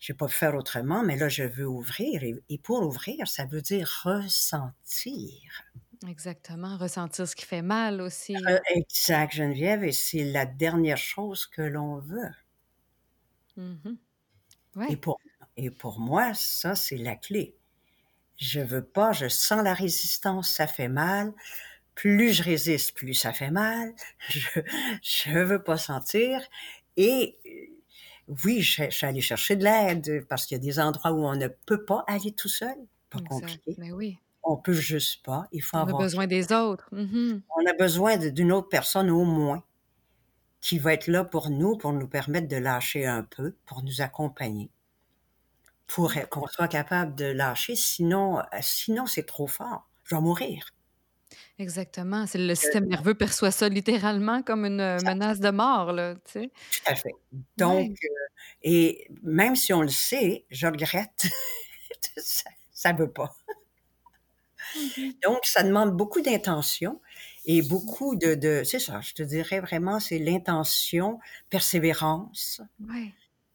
[0.00, 2.22] j'ai pas pu faire autrement, mais là, je veux ouvrir.
[2.22, 5.64] Et, pour ouvrir, ça veut dire ressentir.
[6.06, 8.36] Exactement, ressentir ce qui fait mal aussi.
[8.36, 12.30] Euh, exact, Geneviève, et c'est la dernière chose que l'on veut.
[13.56, 13.96] Mmh
[14.88, 15.18] et, pour,
[15.56, 17.56] et pour moi, ça, c'est la clé.
[18.36, 21.32] je veux pas, je sens la résistance, ça fait mal.
[21.98, 23.92] Plus je résiste, plus ça fait mal.
[24.28, 24.60] Je,
[25.02, 26.40] je veux pas sentir.
[26.96, 27.36] Et
[28.44, 31.34] oui, je, suis allée chercher de l'aide parce qu'il y a des endroits où on
[31.34, 32.76] ne peut pas aller tout seul.
[33.10, 33.74] Pas compliqué.
[33.78, 34.16] Mais oui.
[34.44, 35.48] On peut juste pas.
[35.50, 36.00] Il faut on avoir.
[36.00, 36.88] a besoin des autres.
[36.92, 37.40] Mm-hmm.
[37.56, 39.64] On a besoin d'une autre personne au moins
[40.60, 44.02] qui va être là pour nous, pour nous permettre de lâcher un peu, pour nous
[44.02, 44.70] accompagner,
[45.88, 47.74] pour qu'on soit capable de lâcher.
[47.74, 49.88] Sinon, euh, sinon c'est trop fort.
[50.04, 50.64] Je vais mourir.
[51.58, 52.26] Exactement.
[52.26, 56.32] C'est le système nerveux perçoit ça littéralement comme une euh, menace de mort, là, tu
[56.32, 56.50] sais.
[56.70, 57.14] Tout à fait.
[57.56, 58.08] Donc, euh,
[58.62, 61.26] et même si on le sait, je regrette,
[62.16, 63.34] ça ne veut pas.
[64.76, 67.00] Mmh Donc, ça demande beaucoup d'intention
[67.44, 71.18] et beaucoup de, de c'est ça, je te dirais vraiment, c'est l'intention,
[71.50, 72.60] persévérance,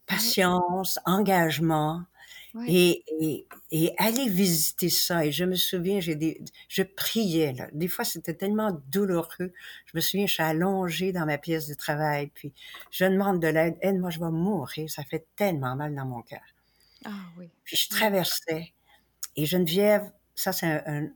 [0.08, 2.04] patience, engagement,
[2.68, 5.26] et, et, et, aller visiter ça.
[5.26, 7.68] Et je me souviens, j'ai des, je priais, là.
[7.74, 9.52] Des fois, c'était tellement douloureux.
[9.86, 12.54] Je me souviens, je suis allongée dans ma pièce de travail, puis
[12.92, 13.76] je demande de l'aide.
[13.82, 14.89] Aide-moi, je vais mourir.
[14.89, 16.42] Ça fait tellement mal dans mon cœur.
[17.06, 17.50] Ah oui.
[17.63, 18.74] Puis je traversais.
[19.36, 21.10] Et Geneviève, ça, c'est un,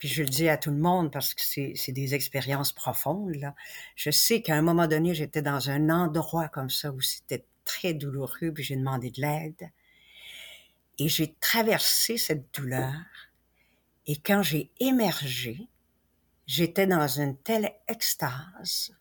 [0.00, 3.34] puis je le dis à tout le monde parce que c'est des expériences profondes.
[3.34, 3.54] Là.
[3.96, 7.92] Je sais qu'à un moment donné, j'étais dans un endroit comme ça où c'était très
[7.92, 9.70] douloureux, puis j'ai demandé de l'aide.
[11.00, 12.92] Et j'ai traversé cette douleur.
[14.06, 15.66] Et quand j'ai émergé,
[16.46, 18.94] j'étais dans une telle extase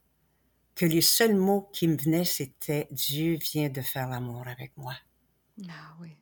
[0.75, 4.95] que les seuls mots qui me venaient, c'était Dieu vient de faire l'amour avec moi.
[5.67, 6.15] Ah oui.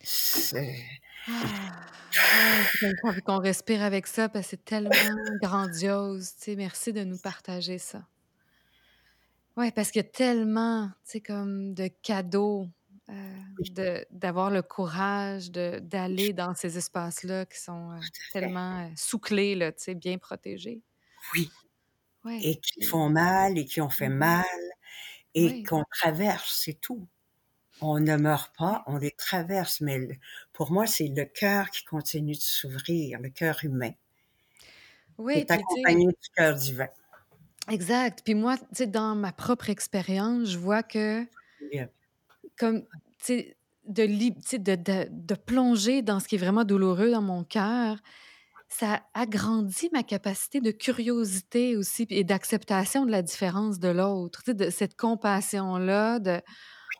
[0.00, 0.84] C'est...
[3.04, 4.90] Ah, qu'on respire avec ça parce que c'est tellement
[5.40, 6.34] grandiose.
[6.34, 8.06] Tu sais, merci de nous partager ça.
[9.56, 12.68] Oui, parce qu'il y a tellement, tu sais, comme de cadeaux,
[13.10, 19.84] euh, d'avoir le courage d'aller dans ces espaces-là qui sont euh, tellement euh, sous-clés, tu
[19.84, 20.82] sais, bien protégés.
[21.34, 21.50] Oui.
[22.42, 24.44] Et qui font mal et qui ont fait mmh mal
[25.34, 27.08] et qu'on traverse, c'est tout.
[27.80, 30.20] On ne meurt pas, on les traverse, mais
[30.52, 33.92] pour moi, c'est le cœur qui continue de s'ouvrir, le cœur humain.
[35.18, 36.88] Oui, est accompagné du cœur divin.
[37.70, 38.22] Exact.
[38.24, 41.24] Puis moi, tu sais, dans ma propre expérience, je vois que,
[42.58, 42.86] comme, tu
[43.18, 47.98] sais, de, de, de, de, plonger dans ce qui est vraiment douloureux dans mon cœur,
[48.68, 54.52] ça agrandit ma capacité de curiosité aussi et d'acceptation de la différence de l'autre, tu
[54.52, 56.40] sais, de cette compassion-là, de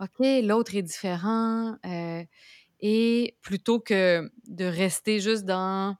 [0.00, 2.24] OK, l'autre est différent, euh,
[2.80, 5.96] et plutôt que de rester juste dans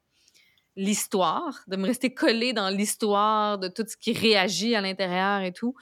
[0.76, 5.52] l'histoire, de me rester collé dans l'histoire de tout ce qui réagit à l'intérieur et
[5.52, 5.74] tout.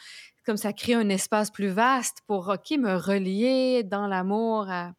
[0.44, 4.92] Comme ça crée un espace plus vaste pour, OK, me relier dans l'amour, à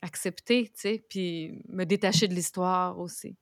[0.00, 3.36] accepter, tu sais, puis me détacher de l'histoire aussi.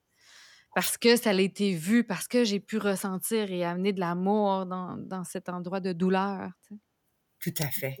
[0.73, 4.65] Parce que ça a été vu, parce que j'ai pu ressentir et amener de l'amour
[4.65, 6.51] dans, dans, cet endroit de douleur.
[6.67, 6.79] Tu sais.
[7.39, 7.97] Tout à fait.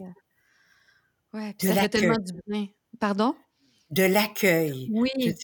[1.33, 2.67] Ouais, puis ça fait tellement du bien.
[2.99, 3.35] Pardon?
[3.91, 4.89] De l'accueil.
[4.91, 5.09] Oui.
[5.15, 5.35] il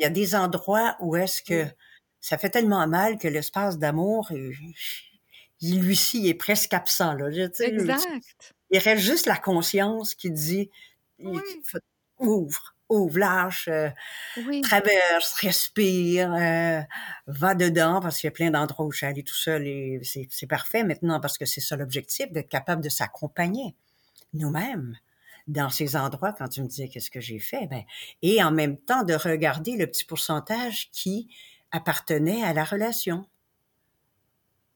[0.00, 1.66] y a des endroits où est-ce que
[2.20, 4.30] ça fait tellement mal que l'espace d'amour,
[5.60, 7.14] il, lui ci est presque absent.
[7.14, 7.28] Là.
[7.30, 8.54] exact.
[8.70, 10.70] Il reste juste la conscience qui dit
[12.18, 13.88] ouvre, ouvre, lâche, euh,
[14.62, 16.80] traverse, respire, euh,
[17.26, 20.00] va dedans, parce qu'il y a plein d'endroits où je suis allée tout seul et
[20.02, 23.74] c'est parfait maintenant parce que c'est ça l'objectif, d'être capable de s'accompagner
[24.32, 24.96] nous-mêmes
[25.46, 27.82] dans ces endroits quand tu me disais qu'est-ce que j'ai fait, ben,
[28.22, 31.28] et en même temps de regarder le petit pourcentage qui
[31.70, 33.26] appartenait à la relation.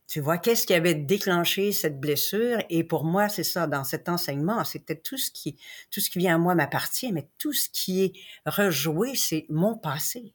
[0.06, 2.58] Tu vois, qu'est-ce qui avait déclenché cette blessure?
[2.68, 5.56] Et pour moi, c'est ça, dans cet enseignement, c'était tout ce qui,
[5.90, 8.12] tout ce qui vient à moi m'appartient, mais tout ce qui est
[8.44, 10.34] rejoué, c'est mon passé.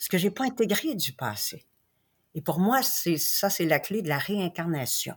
[0.00, 1.64] Ce que j'ai pas intégré du passé.
[2.34, 5.14] Et pour moi, c'est ça, c'est la clé de la réincarnation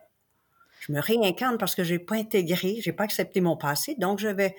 [0.82, 4.28] je me réincarne parce que j'ai pas intégré, j'ai pas accepté mon passé, donc je
[4.28, 4.56] vais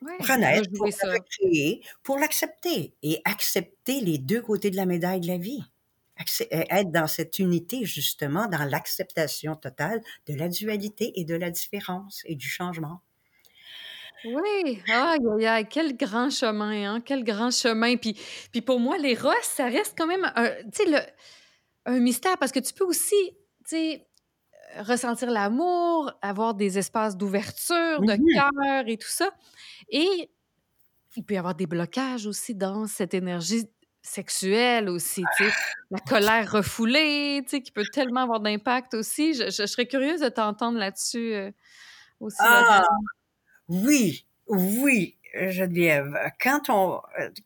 [0.00, 5.36] renaître pour recréer, pour l'accepter et accepter les deux côtés de la médaille de la
[5.36, 5.62] vie.
[6.40, 11.50] Euh, être dans cette unité, justement, dans l'acceptation totale de la dualité et de la
[11.50, 13.02] différence et du changement.
[14.24, 15.14] Oui, ah,
[15.70, 17.96] quel grand chemin, hein, quel grand chemin.
[17.96, 18.18] Puis,
[18.50, 20.50] puis pour moi, les rosses, ça reste quand même un,
[21.86, 23.14] un mystère parce que tu peux aussi,
[23.60, 24.07] tu sais,
[24.80, 29.30] ressentir l'amour, avoir des espaces d'ouverture, de cœur et tout ça.
[29.88, 30.30] Et
[31.16, 33.68] il peut y avoir des blocages aussi dans cette énergie
[34.02, 35.50] sexuelle aussi, tu sais,
[35.90, 39.34] la colère refoulée, tu sais, qui peut tellement avoir d'impact aussi.
[39.34, 41.50] Je, serais curieuse de t'entendre là-dessus euh,
[42.20, 42.36] aussi.
[42.40, 42.84] Ah,
[43.68, 45.17] oui, oui.
[45.34, 47.00] Geneviève, quand on,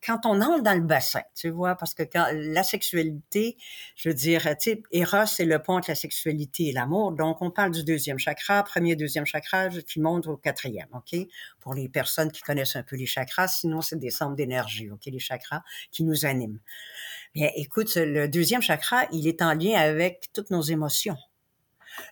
[0.04, 3.56] quand on entre dans le bassin, tu vois, parce que quand la sexualité,
[3.96, 7.12] je veux dire, tu sais, Eros, c'est le pont entre la sexualité et l'amour.
[7.12, 11.18] Donc, on parle du deuxième chakra, premier, deuxième chakra, qui monte au quatrième, OK?
[11.60, 15.04] Pour les personnes qui connaissent un peu les chakras, sinon, c'est des centres d'énergie, OK?
[15.06, 16.60] Les chakras qui nous animent.
[17.34, 21.16] Bien, écoute, le deuxième chakra, il est en lien avec toutes nos émotions.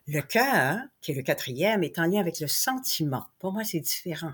[0.09, 3.27] Le cœur, qui est le quatrième, est en lien avec le sentiment.
[3.39, 4.33] Pour moi, c'est différent.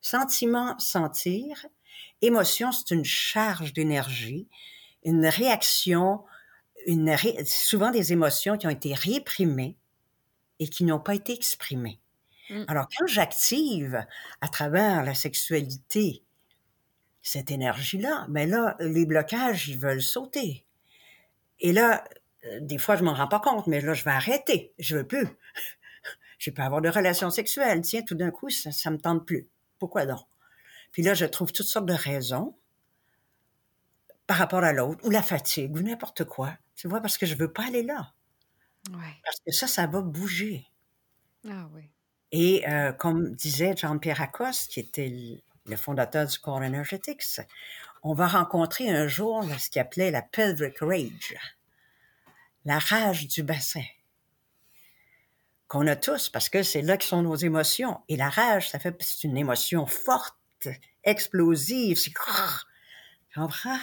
[0.00, 1.66] Sentiment, sentir.
[2.20, 4.48] Émotion, c'est une charge d'énergie,
[5.04, 6.24] une réaction,
[6.86, 9.76] une souvent des émotions qui ont été réprimées
[10.58, 12.00] et qui n'ont pas été exprimées.
[12.50, 12.64] Mm.
[12.68, 14.04] Alors, quand j'active
[14.40, 16.22] à travers la sexualité
[17.22, 20.64] cette énergie-là, mais ben là, les blocages, ils veulent sauter.
[21.60, 22.04] Et là,
[22.44, 24.72] euh, des fois, je m'en rends pas compte, mais là, je vais arrêter.
[24.78, 25.26] Je veux plus.
[26.38, 27.82] je peux avoir de relations sexuelles.
[27.82, 29.48] Tiens, tout d'un coup, ça, ça me tente plus.
[29.78, 30.26] Pourquoi donc?
[30.92, 32.56] Puis là, je trouve toutes sortes de raisons
[34.26, 36.52] par rapport à l'autre, ou la fatigue, ou n'importe quoi.
[36.76, 38.12] Tu vois, parce que je veux pas aller là.
[39.24, 40.66] Parce que ça, ça va bouger.
[41.48, 41.90] Ah oui.
[42.30, 47.40] Et euh, comme disait Jean-Pierre Acoste, qui était le fondateur du corps Energetics,
[48.02, 51.36] on va rencontrer un jour ce qu'il appelait la pelvic rage,
[52.64, 53.84] la rage du bassin
[55.68, 58.00] qu'on a tous, parce que c'est là que sont nos émotions.
[58.08, 60.34] Et la rage, ça fait, c'est une émotion forte,
[61.04, 63.78] explosive, c'est, tu comprends?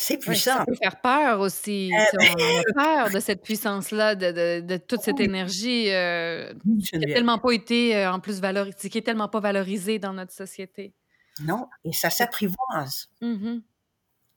[0.00, 0.58] C'est puissant.
[0.58, 1.90] ça peut faire peur aussi.
[1.92, 6.54] Euh, on a peur de cette puissance-là, de, de, toute cette énergie euh,
[6.88, 10.12] qui n'a tellement pas été, euh, en plus, valorisée, qui est tellement pas valorisée dans
[10.12, 10.94] notre société.
[11.40, 13.10] Non, et ça s'apprivoise.
[13.20, 13.62] Mm-hmm.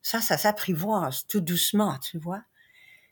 [0.02, 2.42] Ça, ça s'apprivoise tout doucement, tu vois?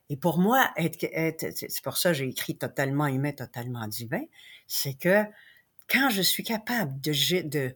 [0.09, 4.23] Et pour moi, c'est pour ça que j'ai écrit totalement humain, totalement divin,
[4.67, 5.23] c'est que
[5.87, 7.75] quand je suis capable de,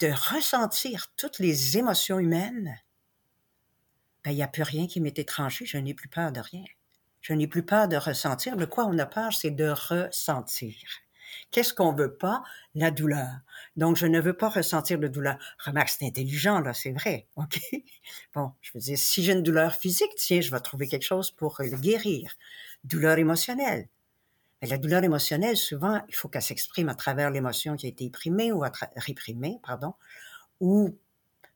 [0.00, 2.78] de, ressentir toutes les émotions humaines,
[4.24, 6.64] ben, il n'y a plus rien qui m'est étranger, je n'ai plus peur de rien.
[7.20, 8.56] Je n'ai plus peur de ressentir.
[8.56, 10.74] De quoi on a peur, c'est de ressentir.
[11.50, 12.42] Qu'est-ce qu'on veut pas?
[12.74, 13.40] La douleur.
[13.76, 15.38] Donc, je ne veux pas ressentir de douleur.
[15.64, 17.26] Remarque, c'est intelligent, là, c'est vrai.
[17.36, 17.60] OK?
[18.34, 21.30] Bon, je veux dire, si j'ai une douleur physique, tiens, je vais trouver quelque chose
[21.30, 22.32] pour le guérir.
[22.84, 23.88] Douleur émotionnelle.
[24.60, 28.04] Mais la douleur émotionnelle, souvent, il faut qu'elle s'exprime à travers l'émotion qui a été
[28.04, 28.62] réprimée ou
[28.96, 29.94] réprimée, pardon,
[30.60, 30.96] ou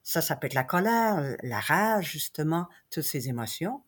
[0.03, 3.83] ça, ça peut être la colère, la rage, justement, toutes ces émotions,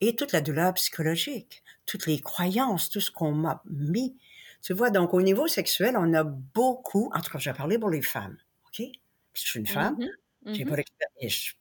[0.00, 4.16] et toute la douleur psychologique, toutes les croyances, tout ce qu'on m'a mis
[4.62, 7.78] tu vois, donc au niveau sexuel, on a beaucoup, en tout cas, je vais parler
[7.78, 8.86] pour les femmes, OK?
[9.32, 10.54] Parce que je suis une femme, mm-hmm.
[10.54, 10.76] j'ai pas mm-hmm.
[10.76, 11.54] d'expérience.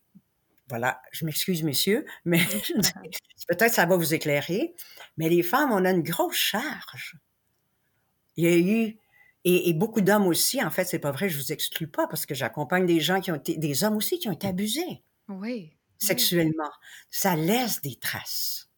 [0.67, 2.39] Voilà, je m'excuse, messieurs, mais
[3.47, 4.75] peut-être ça va vous éclairer.
[5.17, 7.17] Mais les femmes, on a une grosse charge.
[8.35, 8.97] Il y a eu,
[9.45, 12.35] et, beaucoup d'hommes aussi, en fait, c'est pas vrai, je vous exclue pas, parce que
[12.35, 15.03] j'accompagne des gens qui ont été, des hommes aussi qui ont été abusés.
[15.27, 15.73] Oui.
[15.97, 16.71] Sexuellement.
[17.09, 18.68] Ça laisse des traces.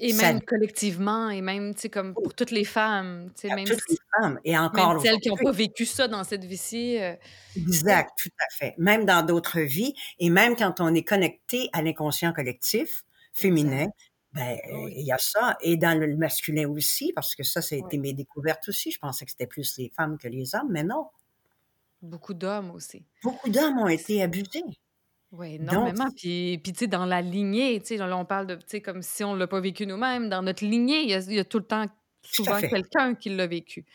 [0.00, 3.30] Et même collectivement, et même, tu sais, comme pour toutes les femmes.
[3.34, 4.40] Tu sais, même toutes les femmes.
[4.44, 5.00] Et encore.
[5.02, 6.98] celles qui n'ont pas vécu ça dans cette vie-ci.
[6.98, 7.14] Euh,
[7.56, 8.74] exact, tout à fait.
[8.78, 13.88] Même dans d'autres vies, et même quand on est connecté à l'inconscient collectif féminin,
[14.32, 14.58] ben,
[14.96, 15.58] il y a ça.
[15.60, 18.90] Et dans le masculin aussi, parce que ça, ça a été mes découvertes aussi.
[18.90, 21.08] Je pensais que c'était plus les femmes que les hommes, mais non.
[22.00, 23.04] Beaucoup d'hommes aussi.
[23.22, 24.64] Beaucoup d'hommes ont été abusés.
[25.32, 26.10] Oui, énormément.
[26.14, 28.80] Puis, puis tu sais, dans la lignée, tu sais, là, on parle de, tu sais,
[28.82, 30.28] comme si on ne l'a pas vécu nous-mêmes.
[30.28, 31.86] Dans notre lignée, il y a, il y a tout le temps,
[32.22, 33.86] souvent, quelqu'un qui l'a vécu.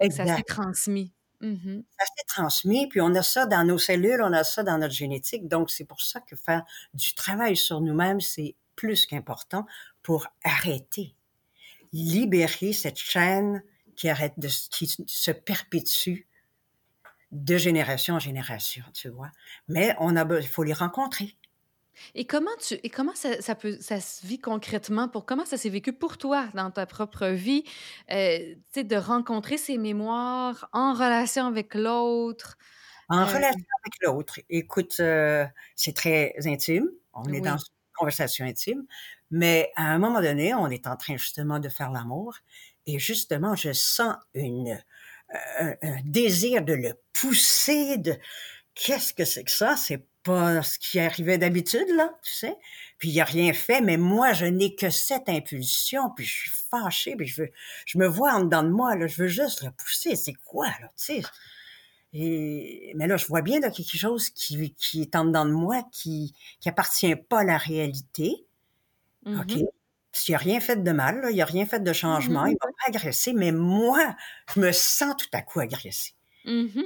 [0.00, 0.26] Exact.
[0.26, 1.12] Ça s'est transmis.
[1.40, 4.78] Mmh ça s'est transmis, puis on a ça dans nos cellules, on a ça dans
[4.78, 5.48] notre génétique.
[5.48, 6.62] Donc, c'est pour ça que faire
[6.94, 9.66] du travail sur nous-mêmes, c'est plus qu'important
[10.04, 11.16] pour arrêter,
[11.92, 13.64] libérer cette chaîne
[13.96, 16.26] qui arrête de, qui se perpétue
[17.32, 19.30] de génération en génération, tu vois.
[19.66, 21.36] Mais on a, il faut les rencontrer.
[22.14, 25.56] Et comment tu et comment ça, ça, peut ça se vit concrètement pour comment ça
[25.56, 27.64] s'est vécu pour toi dans ta propre vie
[28.10, 32.56] euh, de rencontrer ces mémoires en relation avec l'autre
[33.08, 34.40] en euh, relation avec l'autre.
[34.48, 35.44] Écoute euh,
[35.76, 36.88] c'est très intime.
[37.12, 38.84] On est dans une conversation intime.
[39.30, 42.36] Mais à un moment donné on est en train justement de faire l'amour.
[42.86, 44.82] Et justement je sens une
[45.58, 45.74] un,
[46.04, 48.16] désir de le pousser, de
[48.74, 49.76] qu'est-ce que c'est que ça?
[49.76, 52.56] C'est pas ce qui arrivait d'habitude, là, tu sais?
[52.98, 56.50] Puis il a rien fait, mais moi, je n'ai que cette impulsion, puis je suis
[56.70, 57.50] fâchée, puis je veux,
[57.86, 60.14] je me vois en dedans de moi, là, je veux juste le pousser.
[60.14, 61.22] C'est quoi, là, tu sais?
[62.12, 65.52] Et, mais là, je vois bien là, quelque chose qui, qui est en dedans de
[65.52, 68.44] moi, qui, qui appartient pas à la réalité.
[69.26, 69.54] OK?
[70.12, 70.18] Mm-hmm.
[70.18, 72.58] S'il n'a rien fait de mal, là, il n'a rien fait de changement, il ne
[72.62, 74.16] m'a pas agressé, mais moi,
[74.54, 76.14] je me sens tout à coup agressée.
[76.44, 76.80] Mmh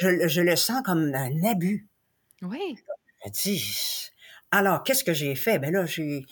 [0.00, 1.88] je, je le sens comme un abus.
[2.42, 2.76] Oui.
[3.24, 4.10] Je dis,
[4.50, 5.58] alors, qu'est-ce que j'ai fait?
[5.58, 6.26] Ben là, j'ai,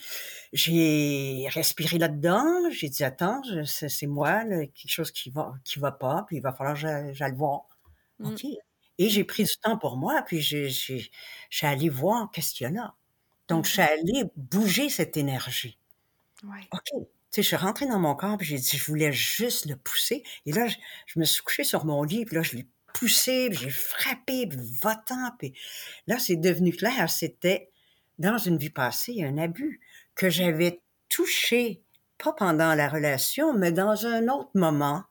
[0.53, 2.70] j'ai respiré là-dedans.
[2.70, 6.42] J'ai dit, attends, c'est, moi, là, quelque chose qui va, qui va pas, puis il
[6.42, 7.62] va falloir que j'aille, j'aille le voir.
[8.18, 8.32] Mm.
[8.32, 8.44] OK.
[9.01, 10.99] Et j'ai pris du temps pour moi, puis j'ai, j'ai,
[11.51, 12.94] je suis allée voir qu'est-ce qu'il y a là.
[13.46, 15.78] Donc, je suis allée bouger cette énergie.
[16.45, 16.91] OK.
[16.93, 16.97] Tu
[17.30, 20.22] sais, je suis rentrée dans mon corps, puis j'ai dit, je voulais juste le pousser.
[20.47, 23.59] Et là, je, me suis couchée sur mon lit, puis là, je l'ai poussé, puis
[23.59, 25.53] j'ai frappé, puis votant, puis
[26.07, 27.11] là, c'est devenu clair.
[27.11, 27.70] C'était,
[28.18, 29.80] dans une vie passée, un abus
[30.14, 30.80] que j'avais
[31.11, 31.82] touché,
[32.16, 35.05] pas pendant la relation, mais dans un autre moment,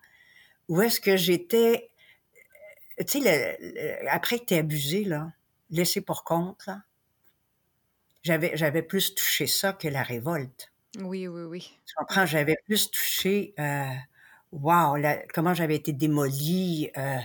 [0.69, 1.91] où est-ce que j'étais,
[3.07, 5.31] tu sais, après que t'es abusé, là,
[5.69, 6.67] laissé pour compte,
[8.23, 10.71] j'avais, j'avais plus touché ça que la révolte.
[10.97, 11.79] Oui, oui, oui.
[11.85, 12.25] Tu comprends?
[12.25, 13.85] J'avais plus touché, euh,
[14.51, 17.19] wow, la- comment j'avais été démolie, euh,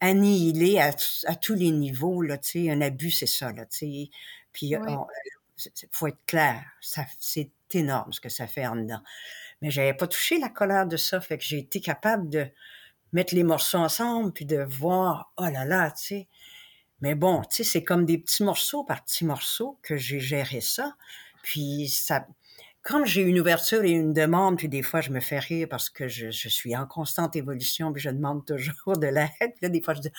[0.00, 0.92] annihilée à,
[1.36, 4.10] tous les niveaux, là, tu sais, un abus, c'est ça, là, tu sais.
[4.52, 5.06] Puis, on-
[5.56, 9.02] c'est- c'est- faut être clair, c'est énorme ce que ça fait en dedans.
[9.62, 12.48] Mais j'avais pas touché la colère de ça, fait que j'ai été capable de
[13.12, 16.28] mettre les morceaux ensemble, puis de voir, oh là là, tu sais.
[17.00, 20.60] Mais bon, tu sais, c'est comme des petits morceaux par petits morceaux que j'ai géré
[20.60, 20.96] ça.
[21.42, 22.26] Puis ça,
[22.88, 25.90] comme j'ai une ouverture et une demande, puis des fois je me fais rire parce
[25.90, 29.28] que je, je suis en constante évolution, puis je demande toujours de l'aide.
[29.38, 30.10] Puis là, des fois, je dis,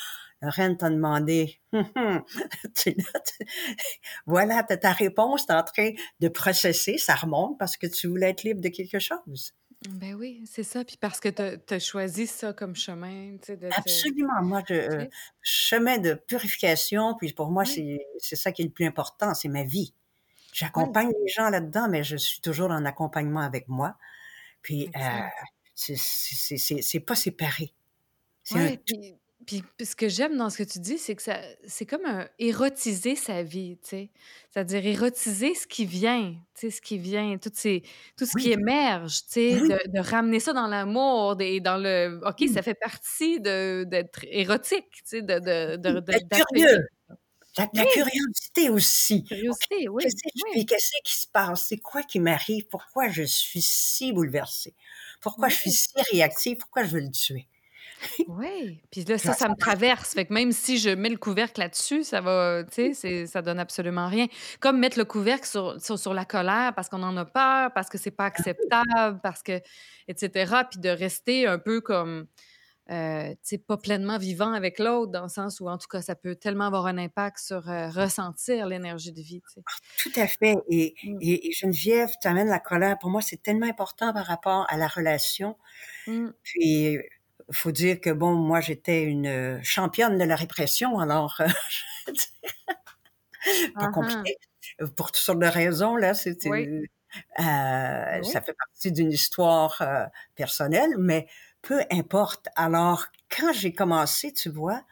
[0.43, 2.24] Lorraine t'a demandé, Hum, hum.
[2.63, 3.45] Tu sais, là, tu-
[4.28, 5.89] voilà, ta réponse, t'es en train
[6.20, 9.53] de processer, ça remonte parce que tu voulais être libre de quelque chose.
[9.89, 10.84] Ben oui, c'est ça.
[10.86, 13.76] Puis parce que tu as choisi ça comme chemin, tu sais, de te...
[13.76, 14.43] Absolument.
[14.43, 15.05] Moi, je, euh,
[15.41, 17.97] chemin de purification, puis pour moi, Oui.
[18.20, 19.95] c'est ça qui est le plus important, c'est ma vie.
[20.60, 23.95] J'accompagne les gens là-dedans, mais je suis toujours en accompagnement avec moi.
[24.62, 25.28] Puis, euh,
[25.74, 27.74] c'est- pas séparé.
[28.51, 31.22] Un Ouais, puis, puis puis ce que j'aime dans ce que tu dis, c'est que
[31.22, 34.10] ça, c'est comme un érotiser sa vie, tu sais.
[34.49, 37.84] C'est-à-dire érotiser ce qui vient, tu sais, ce qui vient, tout, ces,
[38.18, 41.62] tout ce qui Oui, émerge, tu sais, oui, de, de ramener ça dans l'amour et
[41.62, 42.20] dans le...
[42.26, 42.49] OK, oui.
[42.49, 46.86] ça fait partie d'être érotique, tu sais, de, de, curieux.
[47.74, 49.26] La, curiosité aussi.
[49.32, 50.03] Oui,
[50.66, 51.66] qu'est-ce oui, qui se passe?
[51.68, 52.66] C'est quoi qui m'arrive?
[52.68, 54.76] Pourquoi je suis si bouleversée?
[55.22, 56.57] Pourquoi je suis si réactive?
[56.57, 57.47] Pourquoi je veux le tuer?
[58.28, 60.14] Oui, puis là, ça, Ça, me traverse.
[60.14, 63.60] Fait que même si je mets le couvercle là-dessus, ça va, tu sais, ça donne
[63.60, 64.28] absolument rien.
[64.60, 67.89] Comme mettre le couvercle sur, sur, sur la colère parce qu'on en a peur, parce
[67.89, 69.62] que c'est pas acceptable, parce que,
[70.07, 70.53] etc.
[70.70, 72.28] Puis de rester un peu comme,
[72.92, 73.34] euh,
[73.68, 76.66] pas pleinement vivant avec l'autre, dans le sens où, en tout cas, ça peut tellement
[76.66, 79.62] avoir un impact sur euh, ressentir l'énergie de vie, sais.
[79.98, 80.56] Tout à fait.
[80.70, 81.18] Et, Mm.
[81.22, 82.98] et, et Geneviève, tu amènes la colère.
[83.00, 85.58] Pour moi, c'est tellement important par rapport à la relation.
[86.08, 86.30] Mm.
[86.44, 86.94] Puis,
[87.50, 91.00] il faut dire que, bon, moi, j'étais une euh, championne de la répression.
[91.00, 91.48] Alors, euh,
[92.68, 92.74] pas
[93.76, 93.92] Ah ah.
[93.94, 94.38] compliqué.
[94.96, 96.50] Pour toutes sortes de raisons, là, c'était...
[96.50, 96.68] Oui,
[97.40, 98.26] Euh, oui.
[98.26, 99.82] ça fait partie d'une histoire
[100.36, 101.26] personnelle, mais
[101.62, 102.47] peu importe.
[102.55, 104.84] Alors, quand j'ai commencé, tu vois,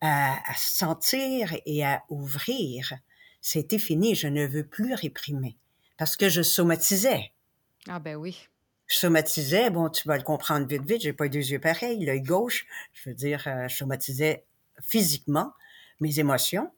[0.00, 2.94] à, à sentir et à ouvrir,
[3.40, 4.14] c'était fini.
[4.14, 5.56] Je ne veux plus réprimer
[5.98, 7.32] parce que je somatisais.
[7.88, 8.48] Ah ben oui.
[8.86, 12.04] Je somatisais, bon, tu vas le comprendre vite, vite, j'ai pas deux yeux pareils.
[12.04, 14.44] L'œil gauche, je veux dire, euh, je somatisais
[14.82, 15.52] physiquement
[16.00, 16.72] mes émotions,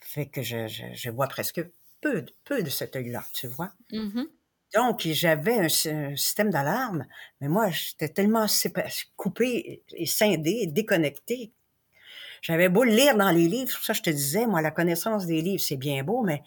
[0.00, 1.60] fait que je, je, je vois presque
[2.00, 3.72] peu, de- peu de cet œil-là, tu vois.
[3.92, 4.28] Mhm.
[4.74, 7.06] Donc, j'avais un, sy- un système d'alarme,
[7.40, 11.52] mais moi, j'étais tellement sépa- coupé et scindé et déconnecté.
[12.42, 15.26] J'avais beau le lire dans les livres, pour ça je te disais, moi, la connaissance
[15.26, 16.42] des livres, c'est bien beau, mais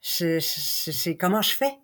[0.00, 1.78] c'est comment je fais?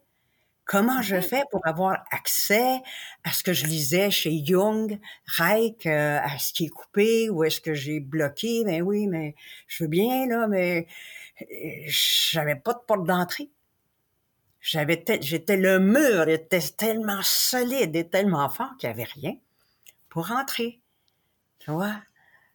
[0.67, 2.81] Comment je fais pour avoir accès
[3.25, 7.45] à ce que je lisais chez Jung, Reich, euh, à ce qui est coupé, ou
[7.45, 8.65] est-ce que j'ai bloqué?
[8.65, 9.35] Ben oui, mais
[9.69, 10.87] je veux bien, là, mais
[11.43, 11.47] euh,
[11.89, 13.51] j'avais pas de porte d'entrée.
[14.65, 19.35] J'avais j'étais le mur était tellement solide et tellement fort qu'il n'y avait rien
[20.11, 20.81] pour rentrer.
[21.61, 21.97] Tu vois?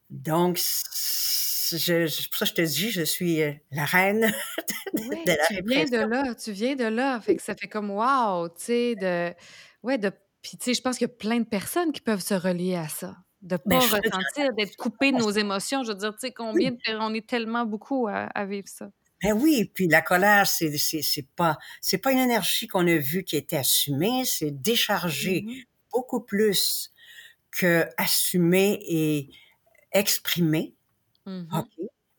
[0.10, 4.22] Donc, je, je- pour ça que je te dis, je suis euh, la reine
[4.93, 7.20] de, de Oui, la tu viens de là, tu viens de là.
[7.22, 9.34] Fait que ça fait comme wow, tu sais, de.
[9.84, 10.12] Ouais, de.
[10.41, 12.76] Puis, tu sais, je pense qu'il y a plein de personnes qui peuvent se relier
[12.76, 13.16] à ça.
[13.41, 15.84] De Ben, pas ressentir, d'être coupé de nos émotions.
[15.84, 16.78] Je veux dire, tu sais, combien de.
[16.99, 18.89] On est tellement beaucoup à, à vivre ça.
[19.22, 22.97] Ben oui, puis la colère, c'est c'est c'est pas c'est pas une énergie qu'on a
[22.97, 25.63] vue qui était assumée, c'est décharger Mhm.
[25.91, 26.91] beaucoup plus
[27.51, 29.30] que assumer et
[29.93, 30.76] exprimer.
[31.26, 31.63] Mhm.
[31.63, 31.70] OK.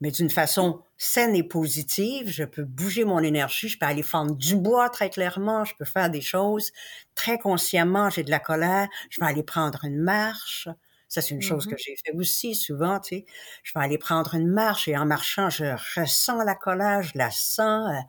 [0.00, 4.34] Mais d'une façon saine et positive, je peux bouger mon énergie, je peux aller fendre
[4.36, 6.72] du bois très clairement, je peux faire des choses
[7.14, 10.68] très consciemment, j'ai de la colère, je vais aller prendre une marche,
[11.10, 13.24] Ça, c'est une chose que j'ai fait aussi souvent, tu sais.
[13.64, 15.64] Je vais aller prendre une marche et en marchant, je
[15.98, 18.00] ressens la colère, je la sens, euh,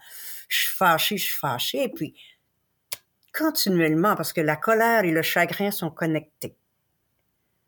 [0.48, 2.14] je suis fâchée, je suis fâchée, et puis
[3.34, 6.56] continuellement, parce que la colère et le chagrin sont connectés.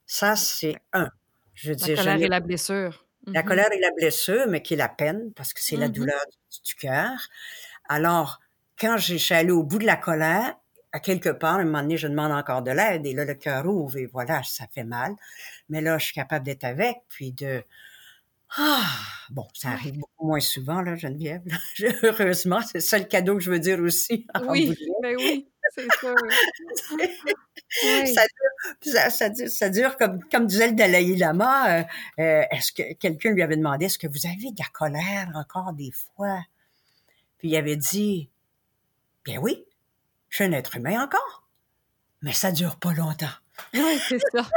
[0.06, 1.10] Ça, c'est un.
[1.56, 3.08] Je veux la colère et la blessure.
[3.26, 3.46] La mm-hmm.
[3.48, 6.22] colère et la blessure, mais qui est la peine, parce que c'est la douleur
[6.64, 7.18] du, cœur.
[7.90, 8.40] Alors,
[8.78, 10.56] quand je suis allée au bout de la colère,
[10.94, 13.34] à quelque part, à un moment donné, je demande encore de l'aide, et là, le
[13.34, 15.16] cœur ouvre, et voilà, ça fait mal.
[15.68, 17.64] Mais là, je suis capable d'être avec, puis de...
[18.56, 18.86] Ah,
[19.32, 21.42] bon, ça arrive beaucoup moins souvent, là, Geneviève.
[22.04, 24.28] Heureusement, c'est ça le cadeau que je veux dire aussi.
[24.48, 25.88] Oui, mais ben oui, c'est
[28.14, 29.10] ça.
[29.10, 31.84] Ça, dure, ça, dure, comme, comme disait le Dalai Lama, euh,
[32.20, 35.74] euh, est-ce que quelqu'un lui avait demandé, est-ce que vous avez de la colère encore
[35.74, 36.46] des fois?
[37.40, 38.30] Puis il avait dit,
[39.26, 39.66] bien oui,
[40.34, 41.48] je suis un être humain encore,
[42.24, 43.28] mais ça dure pas longtemps.
[43.76, 44.50] Oui, c'est ça.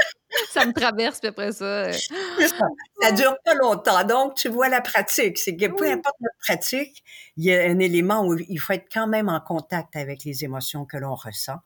[0.49, 1.65] ça me traverse, puis après ça.
[1.67, 2.67] Euh, ça.
[3.03, 4.03] ça dure pas longtemps.
[4.05, 5.37] Donc, tu vois la pratique.
[5.37, 7.05] C'est que peu importe notre pratique,
[7.37, 10.45] il y a un élément où il faut être quand même en contact avec les
[10.45, 11.59] émotions que l'on ressent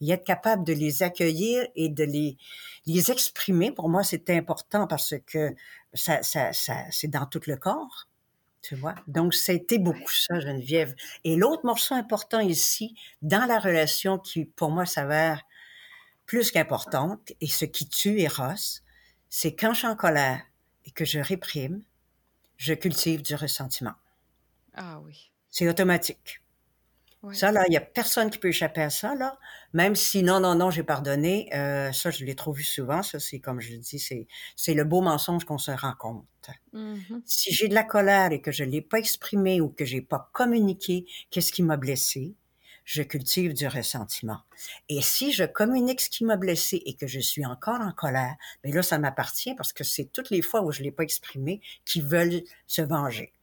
[0.00, 2.38] et être capable de les accueillir et de les,
[2.86, 5.54] les exprimer, pour moi, c'est important parce que
[5.92, 8.08] ça, ça, ça c'est dans tout le corps.
[8.62, 8.94] Tu vois?
[9.06, 10.94] Donc, c'était beaucoup ça, Geneviève.
[11.24, 15.42] Et l'autre morceau important ici, dans la relation qui, pour moi, s'avère
[16.26, 18.80] plus qu'importante, et ce qui tue Eros,
[19.30, 20.42] c'est quand je suis en colère
[20.86, 21.82] et que je réprime,
[22.58, 23.94] je cultive du ressentiment.
[24.74, 25.30] Ah oui.
[25.48, 26.39] C'est automatique.
[27.32, 29.38] Ça, là, il n'y a personne qui peut échapper à ça, là.
[29.74, 33.02] Même si non, non, non, j'ai pardonné, euh, ça, je l'ai trop vu souvent.
[33.02, 36.24] Ça, c'est comme je le dis, c'est, c'est le beau mensonge qu'on se rend compte.
[36.72, 37.20] Mm-hmm.
[37.26, 40.00] Si j'ai de la colère et que je ne l'ai pas exprimé ou que j'ai
[40.00, 42.34] pas communiqué, qu'est-ce qui m'a blessé?
[42.84, 44.40] Je cultive du ressentiment.
[44.88, 48.34] Et si je communique ce qui m'a blessé et que je suis encore en colère,
[48.64, 51.04] mais ben là, ça m'appartient parce que c'est toutes les fois où je l'ai pas
[51.04, 53.34] exprimé qui veulent se venger.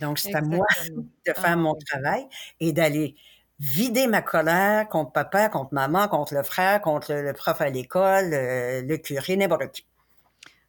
[0.00, 0.66] Donc, c'est à moi
[1.26, 2.26] de faire mon ah, travail
[2.60, 3.14] et d'aller
[3.58, 8.30] vider ma colère contre papa, contre maman, contre le frère, contre le prof à l'école,
[8.30, 9.86] le, curé, n'importe qui.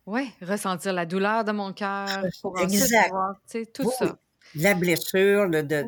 [0.06, 2.08] Oui, ressentir la douleur de mon cœur.
[2.62, 3.12] Exact.
[3.74, 4.18] tout ça.
[4.56, 5.86] La blessure, le, de,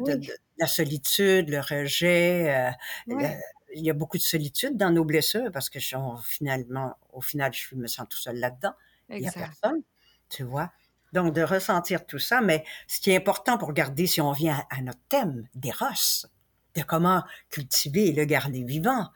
[0.58, 2.74] la solitude, le rejet.
[3.10, 3.32] Euh,
[3.76, 7.52] il y a beaucoup de solitude dans nos blessures parce que je, finalement, au final,
[7.54, 8.74] je me sens tout seul là-dedans.
[9.10, 9.84] Il n'y a personne,
[10.30, 10.72] tu vois.
[11.16, 12.42] Donc, de ressentir tout ça.
[12.42, 16.28] Mais ce qui est important pour garder, si on vient à, notre thème, des rosses,
[16.76, 19.10] de comment cultiver et le garder vivant,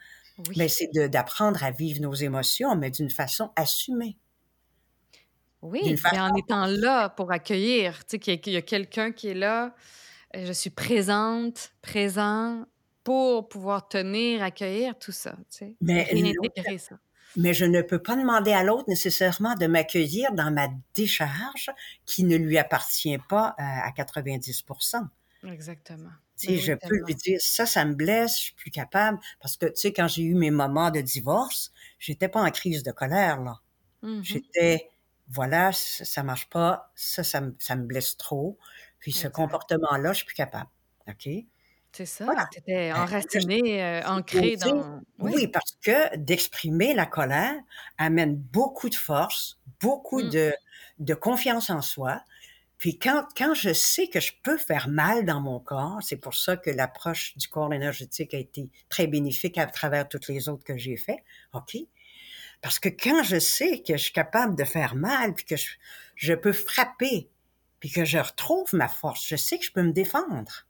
[0.56, 4.18] mais c'est d'apprendre à vivre nos émotions, mais d'une façon assumée.
[5.62, 5.82] Oui,
[6.14, 9.76] en étant là pour accueillir, tu sais, qu'il y a, quelqu'un qui est là,
[10.38, 12.66] euh, je suis présente, présent
[13.04, 16.08] pour pouvoir tenir, accueillir tout ça, tu sais, mais
[16.78, 16.98] ça
[17.36, 21.70] mais je ne peux pas demander à l'autre nécessairement de m'accueillir dans ma décharge
[22.06, 25.08] qui ne lui appartient pas euh, à 90%
[25.48, 26.10] Exactement.
[26.38, 29.66] Tu je peux lui dire ça, ça me blesse, je suis plus capable parce que
[29.66, 33.42] tu sais quand j'ai eu mes moments de divorce, j'étais pas en crise de colère
[33.42, 33.60] là.
[34.04, 34.24] Mm-hmm.
[34.24, 34.90] J'étais
[35.30, 38.58] voilà, ça, marche pas, ça, ça me, ça me blesse trop,
[39.00, 40.70] puis ce comportement-là, je suis plus capable.
[41.08, 41.30] OK?
[41.92, 45.02] C'est ça, tu étais enraciné, euh, ancré dans...
[45.18, 45.48] Oui.
[45.48, 47.56] parce que d'exprimer la colère
[47.98, 50.30] amène beaucoup de force, beaucoup mmh.
[50.30, 50.54] de,
[51.00, 52.22] de confiance en soi.
[52.78, 56.36] Puis quand, quand je sais que je peux faire mal dans mon corps, c'est pour
[56.36, 60.64] ça que l'approche du corps énergétique a été très bénéfique à travers toutes les autres
[60.64, 61.24] que j'ai fait,
[61.54, 61.76] OK?
[62.62, 65.72] Parce que quand je sais que je suis capable de faire mal, puis que je,
[66.16, 67.30] je peux frapper,
[67.80, 70.66] puis que je retrouve ma force, je sais que je peux me défendre.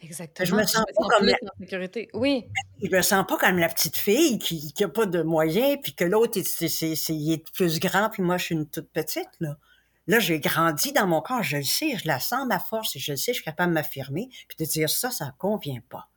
[0.00, 0.46] Exactement.
[0.46, 1.36] Je me sens pas comme la...
[1.58, 2.08] sécurité.
[2.14, 2.46] Oui.
[2.82, 6.04] Je me sens pas comme la petite fille qui n'a pas de moyens, puis que
[6.04, 9.56] l'autre est, est, plus grand, puis moi je suis une toute petite là.
[10.06, 12.98] Là, j'ai grandi dans mon corps, je le sais, je la sens ma force et
[12.98, 15.82] je le sais, je suis capable de m'affirmer, puis de dire ça, ça ne convient
[15.90, 16.08] pas.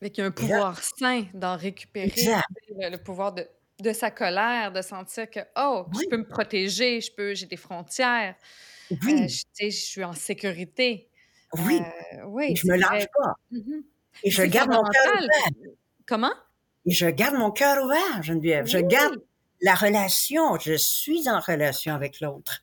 [0.00, 2.10] Avec un pouvoir sain d'en récupérer
[2.70, 3.46] le, pouvoir de,
[3.82, 7.58] de, sa colère, de sentir que oh, je peux me protéger, je peux, j'ai des
[7.58, 8.34] frontières,
[8.90, 9.24] oui.
[9.24, 11.10] Euh, je, je suis en sécurité.
[11.58, 11.80] Oui.
[11.80, 12.56] Euh, oui.
[12.56, 13.34] je me lâche pas.
[13.50, 13.80] Mmh
[14.24, 15.70] et je garde mon cœur ouvert.
[16.06, 16.32] Comment?
[16.84, 18.66] Et je garde mon cœur ouvert, Geneviève.
[18.66, 19.16] Je garde
[19.62, 20.58] la relation.
[20.58, 22.62] Je suis en relation avec l'autre.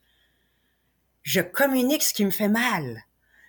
[1.23, 3.03] Je communique ce qui me fait mal.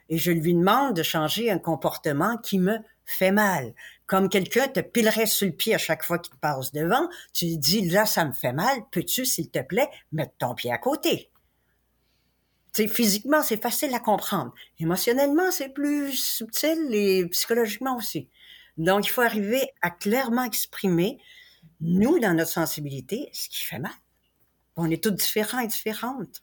[0.08, 3.74] Et je lui demande de changer un comportement qui me fait mal.
[4.06, 7.44] Comme quelqu'un te pilerait sur le pied à chaque fois qu'il te passe devant, tu
[7.44, 10.78] lui dis, là, ça me fait mal, peux-tu, s'il te plaît, mettre ton pied à
[10.78, 11.30] côté?
[12.72, 14.54] Sais, physiquement, c'est facile à comprendre.
[14.78, 18.28] Émotionnellement, c'est plus subtil et psychologiquement aussi.
[18.76, 21.18] Donc, il faut arriver à clairement exprimer
[21.80, 23.92] nous, dans notre sensibilité, ce qui fait mal.
[24.76, 26.42] On est tous différents et différentes.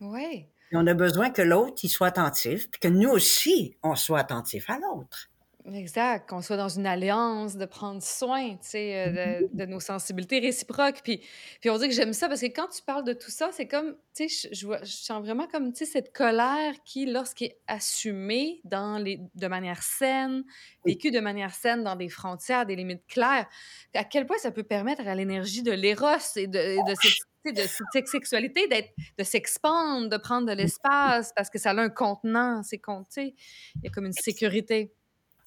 [0.00, 0.46] Oui.
[0.72, 4.20] Et on a besoin que l'autre, il soit attentif, puis que nous aussi, on soit
[4.20, 5.30] attentif à l'autre.
[5.72, 9.78] Exact, qu'on soit dans une alliance, de prendre soin, tu sais, euh, de, de nos
[9.78, 11.02] sensibilités réciproques.
[11.04, 11.22] Puis,
[11.60, 13.68] puis on dit que j'aime ça parce que quand tu parles de tout ça, c'est
[13.68, 17.60] comme, tu sais, je, je, sens vraiment comme, tu sais, cette colère qui, lorsqu'elle est
[17.68, 20.42] assumée dans les, de manière saine,
[20.84, 23.46] vécue de manière saine dans des frontières, des limites claires,
[23.94, 27.62] à quel point ça peut permettre à l'énergie de l'éros et de, de cette, de
[27.92, 32.80] cette sexualité de s'expandre, de prendre de l'espace parce que ça a un contenant, c'est
[33.10, 33.34] sais,
[33.76, 34.92] il y a comme une sécurité.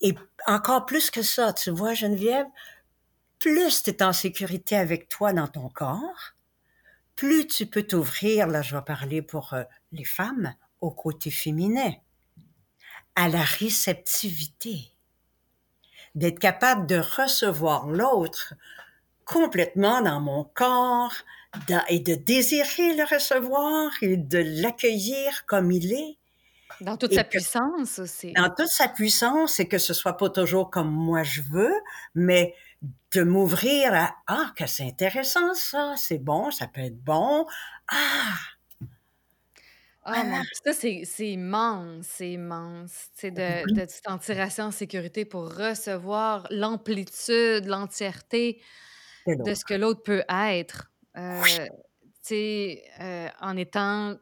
[0.02, 0.16] Et
[0.48, 2.48] encore plus que ça, tu vois, Geneviève,
[3.40, 6.34] plus tu es en sécurité avec toi dans ton corps,
[7.16, 11.94] plus tu peux t'ouvrir, là je vais parler pour euh, les femmes, au côté féminin,
[13.16, 14.92] à la réceptivité,
[16.16, 18.54] d'être capable de recevoir l'autre
[19.26, 21.14] complètement dans mon corps
[21.90, 26.18] et de désirer le recevoir et de l'accueillir comme il est
[26.80, 28.38] Dans toute et sa que puissance aussi.
[28.38, 31.74] dans toute sa puissance et que ce soit pas toujours comme moi je veux,
[32.16, 32.54] mais
[33.14, 37.46] de m'ouvrir à ah que c'est intéressant ça, c'est bon, ça peut être bon.
[37.90, 38.36] Ah,
[40.08, 44.40] Ah mon Dieu, ça c'est immense, c'est immense, tu sais, de oui, de se sentir
[44.40, 48.62] assez en sécurité pour recevoir l'amplitude, l'entièreté
[49.40, 51.66] de ce que l'autre peut être, heu,
[52.24, 54.16] tu sais, heu, en étant,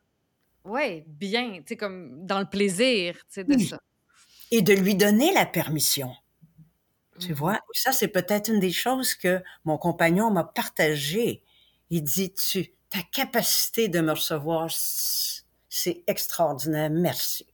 [0.66, 3.68] ouais, bien, tu sais, comme dans le plaisir, tu sais, de oui.
[3.70, 3.80] ça.
[4.52, 6.16] Et de lui donner la permission.
[7.20, 11.44] Tu Mmh vois, ça c'est peut-être une des choses que mon compagnon m'a partagé.
[11.90, 14.70] Il dit tu ta capacité de me recevoir
[15.70, 16.90] c'est extraordinaire.
[16.92, 17.48] Merci.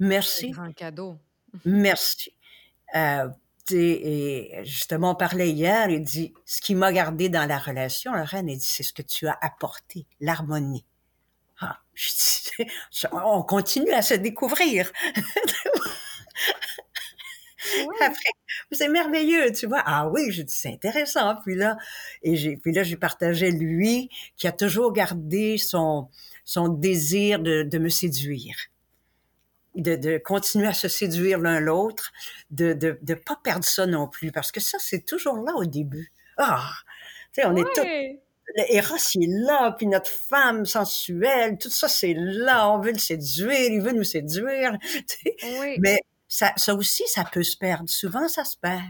[0.00, 0.50] Merci.
[0.50, 1.18] grand cadeau.
[1.64, 2.32] Merci.
[2.94, 3.28] Euh,
[3.70, 8.24] et justement, on parlait hier, il dit, ce qui m'a gardé dans la relation, la
[8.24, 10.84] reine, il dit, c'est ce que tu as apporté, l'harmonie.
[11.64, 12.66] Ah, je dis,
[13.12, 14.90] on continue à se découvrir.
[17.76, 17.96] Oui.
[18.00, 18.30] Après,
[18.72, 19.82] c'est merveilleux, tu vois.
[19.86, 21.36] Ah oui, j'ai dit, c'est intéressant.
[21.44, 21.76] Puis là,
[22.24, 26.08] et j'ai, puis là, j'ai partagé lui, qui a toujours gardé son,
[26.44, 28.56] son désir de, de me séduire.
[29.76, 32.12] De, de continuer à se séduire l'un l'autre,
[32.50, 35.64] de, de, de pas perdre ça non plus, parce que ça, c'est toujours là au
[35.64, 36.12] début.
[36.38, 36.68] Ah,
[37.32, 38.20] tu sais, on est tous,
[38.56, 38.64] Oui!
[38.68, 42.92] le Eros, il est là, puis notre femme sensuelle, tout ça, c'est là, on veut
[42.92, 44.76] le séduire, il veut nous séduire.
[45.60, 45.76] Oui.
[45.80, 45.98] Mais
[46.28, 47.88] ça, ça aussi, ça peut se perdre.
[47.88, 48.82] Souvent, ça se perd.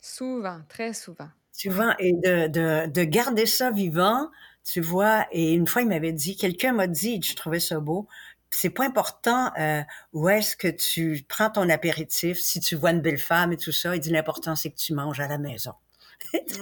[0.00, 1.28] Souvent, très souvent.
[1.52, 4.28] Souvent, et de, de, de garder ça vivant,
[4.64, 8.06] tu vois, et une fois, il m'avait dit, quelqu'un m'a dit, je trouvais ça beau,
[8.50, 13.00] c'est pas important euh, où est-ce que tu prends ton apéritif, si tu vois une
[13.00, 15.72] belle femme et tout ça, il dit, l'important, c'est que tu manges à la maison.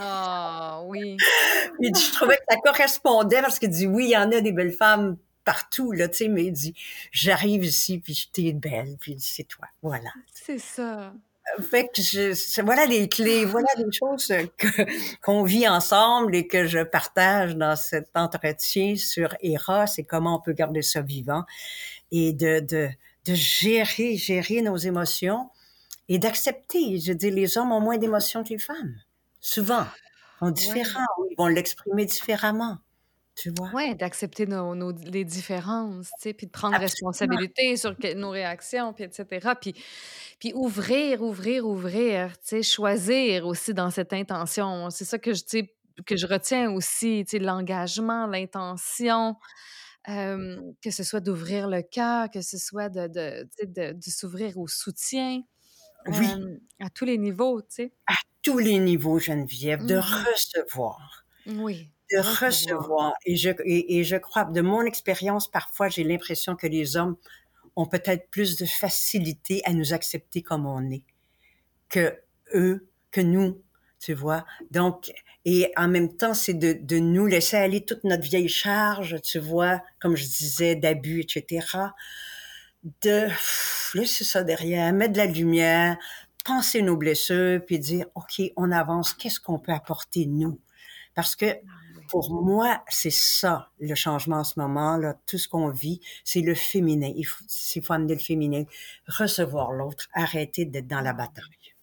[0.01, 1.17] Ah oui.
[1.81, 4.41] Il dit, je trouvais que ça correspondait parce qu'il dit, oui, il y en a
[4.41, 6.75] des belles femmes partout, là, tu sais, mais il dit,
[7.11, 10.11] j'arrive ici, puis t'es belle, puis c'est toi, voilà.
[10.35, 11.15] C'est ça.
[11.71, 14.31] Fait que je, voilà les clés, voilà les choses
[15.23, 20.41] qu'on vit ensemble et que je partage dans cet entretien sur Eros et comment on
[20.41, 21.45] peut garder ça vivant
[22.13, 22.89] et de, de,
[23.25, 25.49] de gérer, gérer nos émotions
[26.09, 26.99] et d'accepter.
[27.01, 28.97] Je dis, les hommes ont moins d'émotions que les femmes.
[29.49, 29.87] Souvent.
[30.43, 30.85] Ils sont Ouais.
[31.31, 32.79] Ils vont l'exprimer différemment.
[33.35, 33.71] Tu vois?
[33.73, 37.09] Ouais, d'accepter nos nos les différences, tu sais, puis de prendre Absolument.
[37.11, 39.75] responsabilité sur que nos réactions, puis et cetera, puis
[40.41, 44.91] puis ouvrir, ouvrir, ouvrir, tu sais, choisir aussi dans cette intention.
[44.91, 49.37] C'est ça que je tu sais, que je retiens aussi, tu sais, l'engagement, l'intention,
[50.07, 55.43] que ce soit d'ouvrir le cœur, que ce soit de de de s'ouvrir au soutien,
[56.07, 57.93] Oui, hem, à tous les niveaux, tu sais.
[58.07, 61.25] à tous les niveaux, Geneviève, de Mmh recevoir.
[61.47, 62.89] Oui, de recevoir.
[62.89, 63.15] recevoir.
[63.27, 67.17] Et je, et, et je crois, de mon expérience, parfois, j'ai l'impression que les hommes
[67.77, 71.05] ont peut-être plus de facilité à nous accepter comme on est
[71.89, 72.17] que
[72.55, 73.63] eux, que nous,
[74.01, 74.45] tu vois.
[74.71, 75.13] Donc,
[75.45, 79.39] et en même temps, c'est de, de nous laisser aller toute notre vieille charge, tu
[79.39, 81.67] vois, comme je disais, d'abus, etc.
[82.85, 85.97] De pff, laisser ça derrière, mettre de la lumière,
[86.45, 90.61] penser nos blessures, puis dire, OK, on avance, qu'est-ce qu'on peut apporter nous?
[91.15, 95.49] Parce que Ah pour moi, c'est ça, le changement en ce moment, là, tout ce
[95.49, 97.13] qu'on vit, c'est le féminin.
[97.15, 98.65] Il faut, il faut amener le féminin,
[99.07, 101.75] recevoir l'autre, arrêter d'être dans la Ah bataille.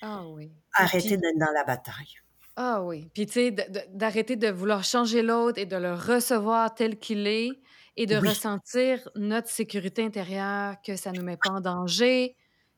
[0.00, 0.52] Ah oui.
[0.74, 2.16] Arrêter d'être dans la bataille.
[2.56, 3.50] Ah oui, puis tu sais,
[3.90, 7.60] d'arrêter de vouloir changer l'autre et de le recevoir tel qu'il est
[7.96, 12.36] et de Oui, ressentir notre sécurité intérieure, que ça nous met pas en danger,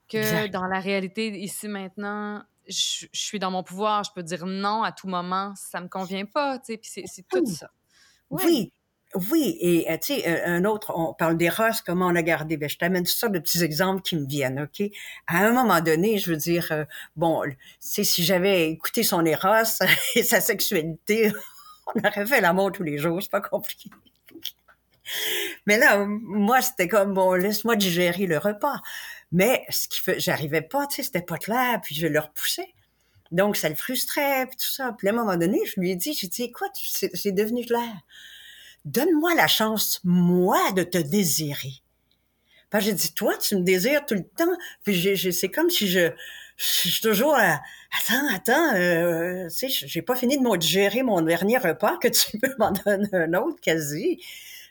[0.09, 0.53] que exact.
[0.53, 4.93] dans la réalité ici maintenant, je, suis dans mon pouvoir, je peux dire non à
[4.93, 7.71] tout moment, ça me convient pas, tu sais, puis c'est tout ça.
[8.31, 8.73] Oui,
[9.15, 12.59] oui, et euh, tu sais, un autre, on parle des rosses, comment on a gardé.
[12.59, 14.87] Ben, je t'amène tout ça de petits exemples qui me viennent, OK?
[15.27, 16.85] À un moment donné, je veux dire, euh,
[17.17, 19.79] bon, tu sais, si j'avais écouté son Eros
[20.15, 21.33] et sa sexualité,
[21.95, 23.89] on aurait fait l'amour tous les jours, c'est pas compliqué.
[25.67, 28.81] Mais là, moi, c'était comme, bon, laisse-moi digérer le repas.
[29.33, 32.75] Mais ce qui fait, j'arrivais pas, tu sais, c'était pas clair, puis je le repoussais.
[33.31, 34.95] Donc, ça le frustrait, puis tout ça.
[34.97, 37.93] Puis à un moment donné, je lui ai dit, j'ai dit, écoute, c'est devenu clair
[38.85, 41.83] donne-moi la chance, moi, de te désirer.
[42.71, 44.57] Parce j'ai dit, toi, tu me désires tout le temps.
[44.85, 46.11] Puis c'est comme si je,
[46.57, 47.61] je suis toujours à,
[47.99, 52.39] attends, attends, euh, tu sais, j'ai pas fini de digérer mon dernier repas que tu
[52.43, 54.23] peux m'en donner un autre quasi.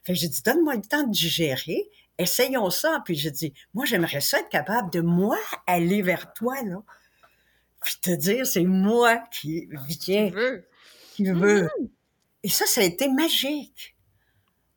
[0.07, 1.89] Fait j'ai dit, donne-moi le temps de digérer.
[2.17, 3.01] Essayons ça.
[3.03, 6.81] Puis j'ai dit, moi, j'aimerais ça être capable de moi aller vers toi, là.
[7.83, 9.67] Puis te dire, c'est moi qui
[10.05, 10.29] viens.
[10.29, 10.67] Qui veut.
[11.13, 11.63] Qui veut.
[11.63, 11.89] Mm-hmm.
[12.43, 13.97] Et ça, ça a été magique.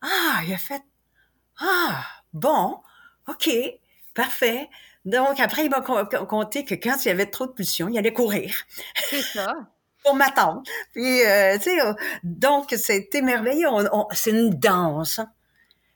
[0.01, 0.83] Ah, il a fait
[1.61, 2.81] Ah, bon,
[3.29, 3.51] OK,
[4.15, 4.69] parfait.
[5.05, 8.13] Donc, après, il m'a compté que quand il y avait trop de pulsions, il allait
[8.13, 8.65] courir.
[9.09, 9.55] C'est ça.
[10.03, 10.63] pour m'attendre.
[10.93, 11.93] Puis, euh, tu sais, euh,
[12.23, 13.69] donc, c'était merveilleux.
[14.13, 15.19] c'est une danse.
[15.19, 15.31] Hein.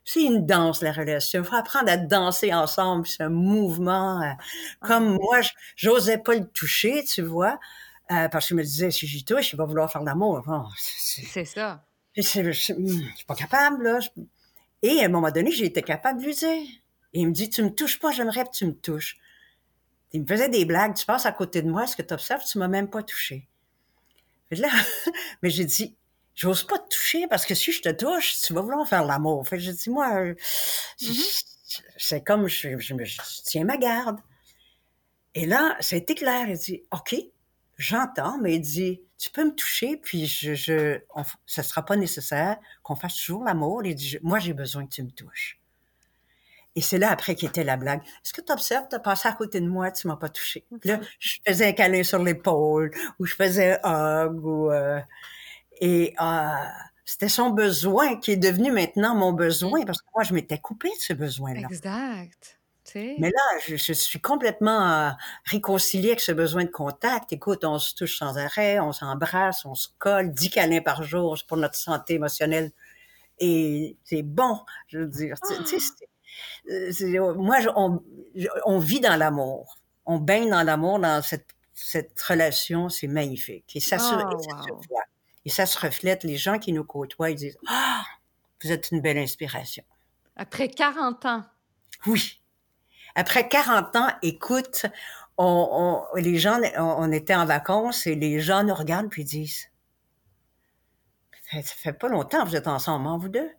[0.05, 1.41] C'est une danse, la relation.
[1.41, 3.07] Il faut apprendre à danser ensemble.
[3.07, 4.21] C'est un mouvement.
[4.23, 4.33] Euh,
[4.81, 5.41] comme moi,
[5.77, 7.59] j'osais pas le toucher, tu vois,
[8.09, 10.43] parce que je me disais, si j'y touche, il va vouloir faire l'amour.
[10.79, 11.83] c'est ça.
[12.17, 13.99] Je, je, suis pas capable, là.
[14.83, 16.63] Et à un moment donné, j'ai été capable de lui dire.
[17.15, 19.17] Et il me dit, tu me touches pas, j'aimerais que tu me touches.
[20.13, 22.45] Il me faisait des blagues, tu passes à côté de moi, est-ce que tu observes,
[22.45, 23.49] tu m'as même pas touché.
[24.51, 24.69] Là,
[25.43, 25.97] mais j'ai dit,
[26.35, 29.47] j'ose pas te toucher parce que si je te touche, tu vas vouloir faire l'amour.
[29.47, 30.35] Fait j'ai dit, moi, euh,
[31.01, 31.83] mm-hmm.
[31.97, 34.19] c'est comme, je, je, tiens ma garde.
[35.35, 36.49] Et là, ça a été clair.
[36.49, 37.17] Il dit, OK,
[37.77, 41.01] j'entends, mais il dit, tu peux me toucher, puis je, je
[41.47, 43.85] ça sera pas nécessaire qu'on fasse toujours l'amour.
[43.85, 45.61] Il dit, moi, j'ai besoin que tu me touches.
[46.77, 48.01] Et c'est là après qui était la blague.
[48.03, 50.65] Est-ce que tu observes, tu as passé à côté de moi, tu m'as pas touché?
[50.85, 55.01] Là, je faisais un câlin sur l'épaule, ou je faisais un hug, ou euh,
[55.81, 56.49] et euh,
[57.05, 60.91] c'était son besoin qui est devenu maintenant mon besoin parce que moi je m'étais coupée
[60.91, 61.69] de ce besoin-là.
[61.69, 62.59] Exact.
[62.95, 65.11] Mais là, je, suis complètement euh,
[65.45, 67.33] réconciliée avec ce besoin de contact.
[67.33, 71.37] Écoute, on se touche sans arrêt, on s'embrasse, on se colle, dix câlins par jour
[71.49, 72.71] pour notre santé émotionnelle.
[73.39, 75.37] Et c'est bon, je veux dire.
[75.43, 75.55] Ah!
[75.55, 76.07] Euh,
[77.37, 77.59] moi,
[78.67, 79.79] on, vit dans l'amour.
[80.07, 83.75] On baigne dans l'amour, dans cette, cette relation, c'est magnifique.
[83.77, 85.03] Et ça, se, et ça se oh, voit.
[85.45, 86.25] Et ça se reflète.
[86.25, 88.03] Les gens qui nous côtoient, ils disent Ah,
[88.63, 89.85] vous êtes une belle inspiration.
[90.37, 91.45] Après 40 ans.
[92.07, 92.41] Oui.
[93.15, 94.87] Après 40 ans, écoute,
[95.39, 99.71] on, les gens, on, était en vacances et les gens nous regardent puis disent
[101.51, 103.51] ça, fait pas longtemps que vous êtes ensemble, hein, vous deux?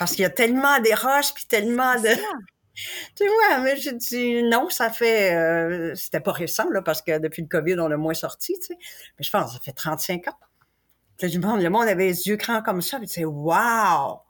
[0.00, 2.08] Parce qu'il y a tellement des roches puis tellement de.
[3.14, 5.34] Tu vois, mais j'ai dit non, ça fait.
[5.34, 8.68] Euh, c'était pas récent, là, parce que depuis le COVID, on a moins sorti, tu
[8.68, 8.78] sais.
[9.18, 10.38] Mais je pense ça fait 35 ans.
[11.20, 14.20] Le monde, le monde avait les yeux grands comme ça, puis tu sais, waouh!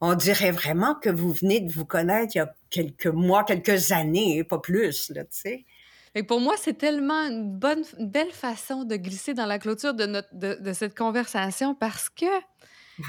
[0.00, 3.92] on dirait vraiment que vous venez de vous connaître il y a quelques mois, quelques
[3.92, 5.66] années, pas plus, là, tu sais.
[6.14, 10.06] Et pour moi, c'est tellement une bonne, belle façon de glisser dans la clôture de,
[10.06, 12.26] notre, de, cette conversation parce que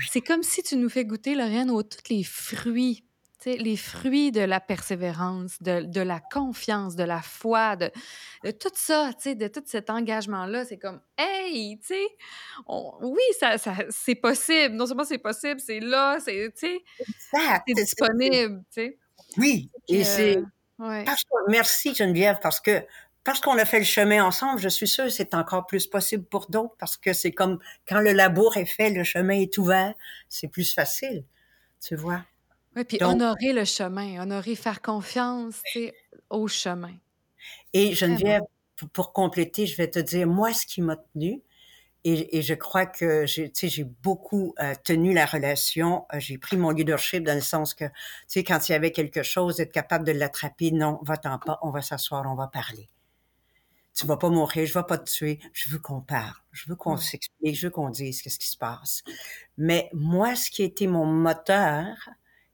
[0.10, 3.06] c'est comme si tu nous fais goûter, Lorraine, aux tous les fruits
[3.46, 7.92] les fruits de la persévérance, de, de, la confiance, de la foi, de,
[8.52, 12.08] tout ça, de tout cet engagement-là, c'est comme, hey, tu sais,
[12.68, 14.76] oui, ça, ça c'est possible.
[14.76, 16.54] Non seulement c'est possible, c'est là, c'est,
[17.68, 18.64] disponible.
[19.38, 20.42] Oui, et c'est...
[21.48, 22.84] merci Geneviève, parce que
[23.24, 26.24] parce qu'on a fait le chemin ensemble, je suis sûre que c'est encore plus possible
[26.24, 29.93] pour d'autres, parce que c'est comme quand le labour est fait, le chemin est ouvert,
[30.28, 31.24] c'est plus facile,
[31.80, 32.24] tu vois.
[32.76, 35.61] Oui, puis honorer le chemin, honorer, faire confiance
[36.30, 36.93] au chemin.
[37.74, 38.43] Et Geneviève,
[38.93, 41.41] pour compléter, je vais te dire, moi, ce qui m'a tenu,
[42.03, 46.05] et, je crois que j'ai, j'ai beaucoup euh, tenu la relation.
[46.11, 47.91] Euh, j'ai pris mon leadership dans le sens que, tu
[48.26, 51.69] sais, quand il y avait quelque chose, être capable de l'attraper, non, va-t'en pas, on
[51.69, 52.89] va s'asseoir, on va parler.
[53.94, 56.76] Tu vas pas mourir, je vais pas te tuer, je veux qu'on parle, je veux
[56.76, 59.04] qu'on s'explique, je veux qu'on dise qu'est-ce qui se passe.
[59.58, 61.96] Mais moi, ce qui a été mon moteur,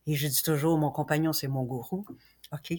[0.07, 2.05] et je dis toujours, mon compagnon, c'est mon gourou.
[2.53, 2.73] OK?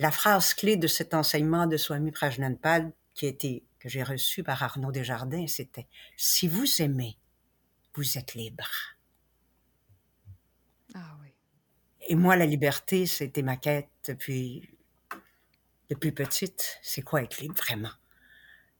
[0.00, 4.62] La phrase clé de cet enseignement de Swami Prajnanpal, qui était, que j'ai reçu par
[4.62, 5.86] Arnaud Desjardins, c'était
[6.16, 7.16] Si vous aimez,
[7.94, 8.68] vous êtes libre.
[10.94, 11.28] Ah oui.
[12.08, 14.68] Et moi, la liberté, c'était ma quête depuis
[15.90, 17.90] depuis petite, c'est quoi être libre vraiment?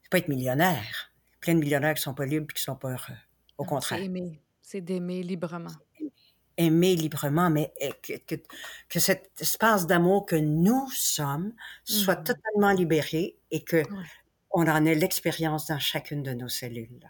[0.01, 1.11] C'est pas être millionnaire.
[1.41, 3.17] Plein de millionnaires qui sont pas libres et qui sont pas heureux.
[3.57, 3.99] Au contraire.
[3.99, 4.41] C'est aimer.
[4.61, 5.71] C'est d'aimer librement.
[6.57, 8.35] Aimer librement, mais eh, que,
[8.89, 11.53] que, cet espace d'amour que nous sommes
[11.83, 12.23] soit mmh.
[12.23, 13.83] totalement libéré et que
[14.51, 17.09] on en ait l'expérience dans chacune de nos cellules.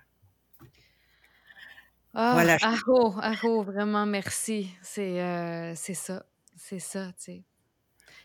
[2.14, 2.58] Ah, voilà.
[2.62, 4.70] Aho, aho, vraiment merci.
[4.82, 6.26] C'est euh, c'est ça.
[6.56, 7.44] C'est ça, tu sais.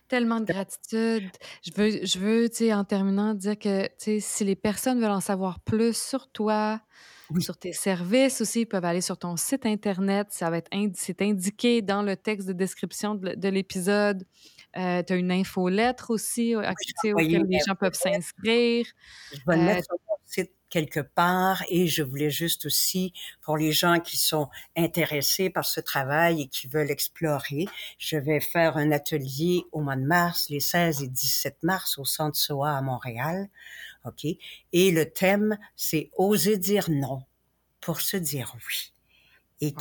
[0.08, 1.30] Tellement de gratitude.
[1.62, 5.00] Je veux, je veux, tu sais, en terminant, dire que, tu sais, si les personnes
[5.00, 6.80] veulent en savoir plus sur toi,
[7.40, 10.28] sur tes services aussi, ils peuvent aller sur ton site Internet.
[10.30, 14.24] Ça va être c'est indiqué dans le texte de description de, l'épisode.
[14.76, 18.86] Euh, tu as une infolettre aussi euh, oui, auquel les gens peuvent s'inscrire.
[19.32, 23.12] Je vais le mettre sur ton site quelque part et je voulais juste aussi,
[23.42, 27.66] pour les gens qui sont intéressés par ce travail et qui veulent explorer,
[27.98, 32.04] je vais faire un atelier au mois de mars, les 16 et 17 mars au
[32.04, 33.48] Centre SOA à Montréal.
[34.04, 34.24] OK?
[34.72, 37.22] Et le thème, c'est oser dire non
[37.80, 38.92] pour se dire oui.
[39.60, 39.74] Et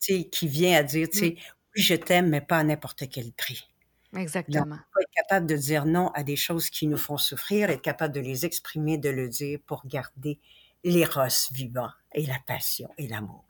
[0.00, 1.36] qui, qui vient à dire, tu sais,
[1.76, 3.71] oui, je t'aime, mais pas à n'importe quel prix.
[4.14, 4.76] Exactement.
[5.00, 8.20] être capable de dire non à des choses qui nous font souffrir, être capable de
[8.20, 10.38] les exprimer, de le dire pour garder
[10.84, 11.20] l'éros
[11.52, 13.44] vivant et la passion et l'amour.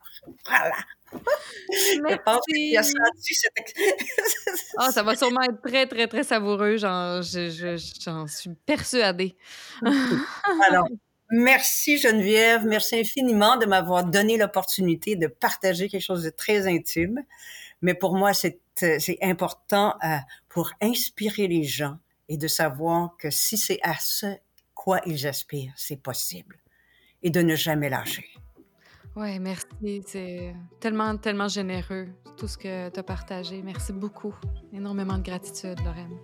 [0.46, 0.76] Voilà.
[1.12, 3.74] Je pense qu'il a senti cette...
[4.78, 6.76] oh, ça va sûrement être très, très, très savoureux.
[6.76, 9.36] J'en, suis persuadée.
[10.68, 10.88] Alors,
[11.30, 12.64] merci Geneviève.
[12.64, 17.20] Merci infiniment de m'avoir donné l'opportunité de partager quelque chose de très intime.
[17.82, 20.16] Mais pour moi, c'est euh, important euh,
[20.52, 21.98] pour inspirer les gens
[22.28, 24.26] et de savoir que si c'est à ce
[24.74, 26.60] quoi ils aspirent, c'est possible.
[27.22, 28.26] Et de ne jamais lâcher.
[29.16, 30.02] Oui, merci.
[30.06, 33.62] C'est tellement, tellement généreux, tout ce que tu as partagé.
[33.62, 34.34] Merci beaucoup.
[34.72, 36.18] Énormément de gratitude, Lorraine.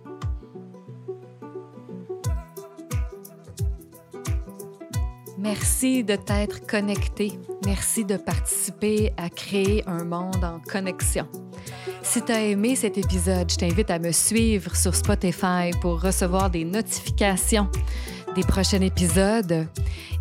[5.39, 7.31] Merci de t'être connecté.
[7.65, 11.27] Merci de participer à créer un monde en connexion.
[12.01, 16.49] Si tu as aimé cet épisode, je t'invite à me suivre sur Spotify pour recevoir
[16.49, 17.69] des notifications
[18.35, 19.65] des prochains épisodes.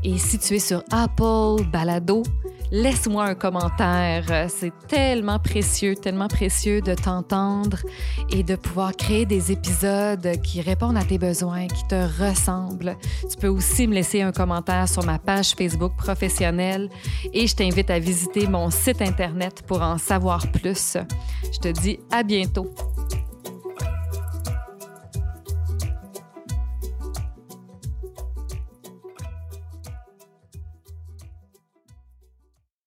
[0.05, 2.23] Et si tu es sur Apple Balado,
[2.71, 4.49] laisse-moi un commentaire.
[4.49, 7.79] C'est tellement précieux, tellement précieux de t'entendre
[8.31, 12.97] et de pouvoir créer des épisodes qui répondent à tes besoins, qui te ressemblent.
[13.31, 16.89] Tu peux aussi me laisser un commentaire sur ma page Facebook professionnelle
[17.33, 20.97] et je t'invite à visiter mon site Internet pour en savoir plus.
[21.53, 22.73] Je te dis à bientôt.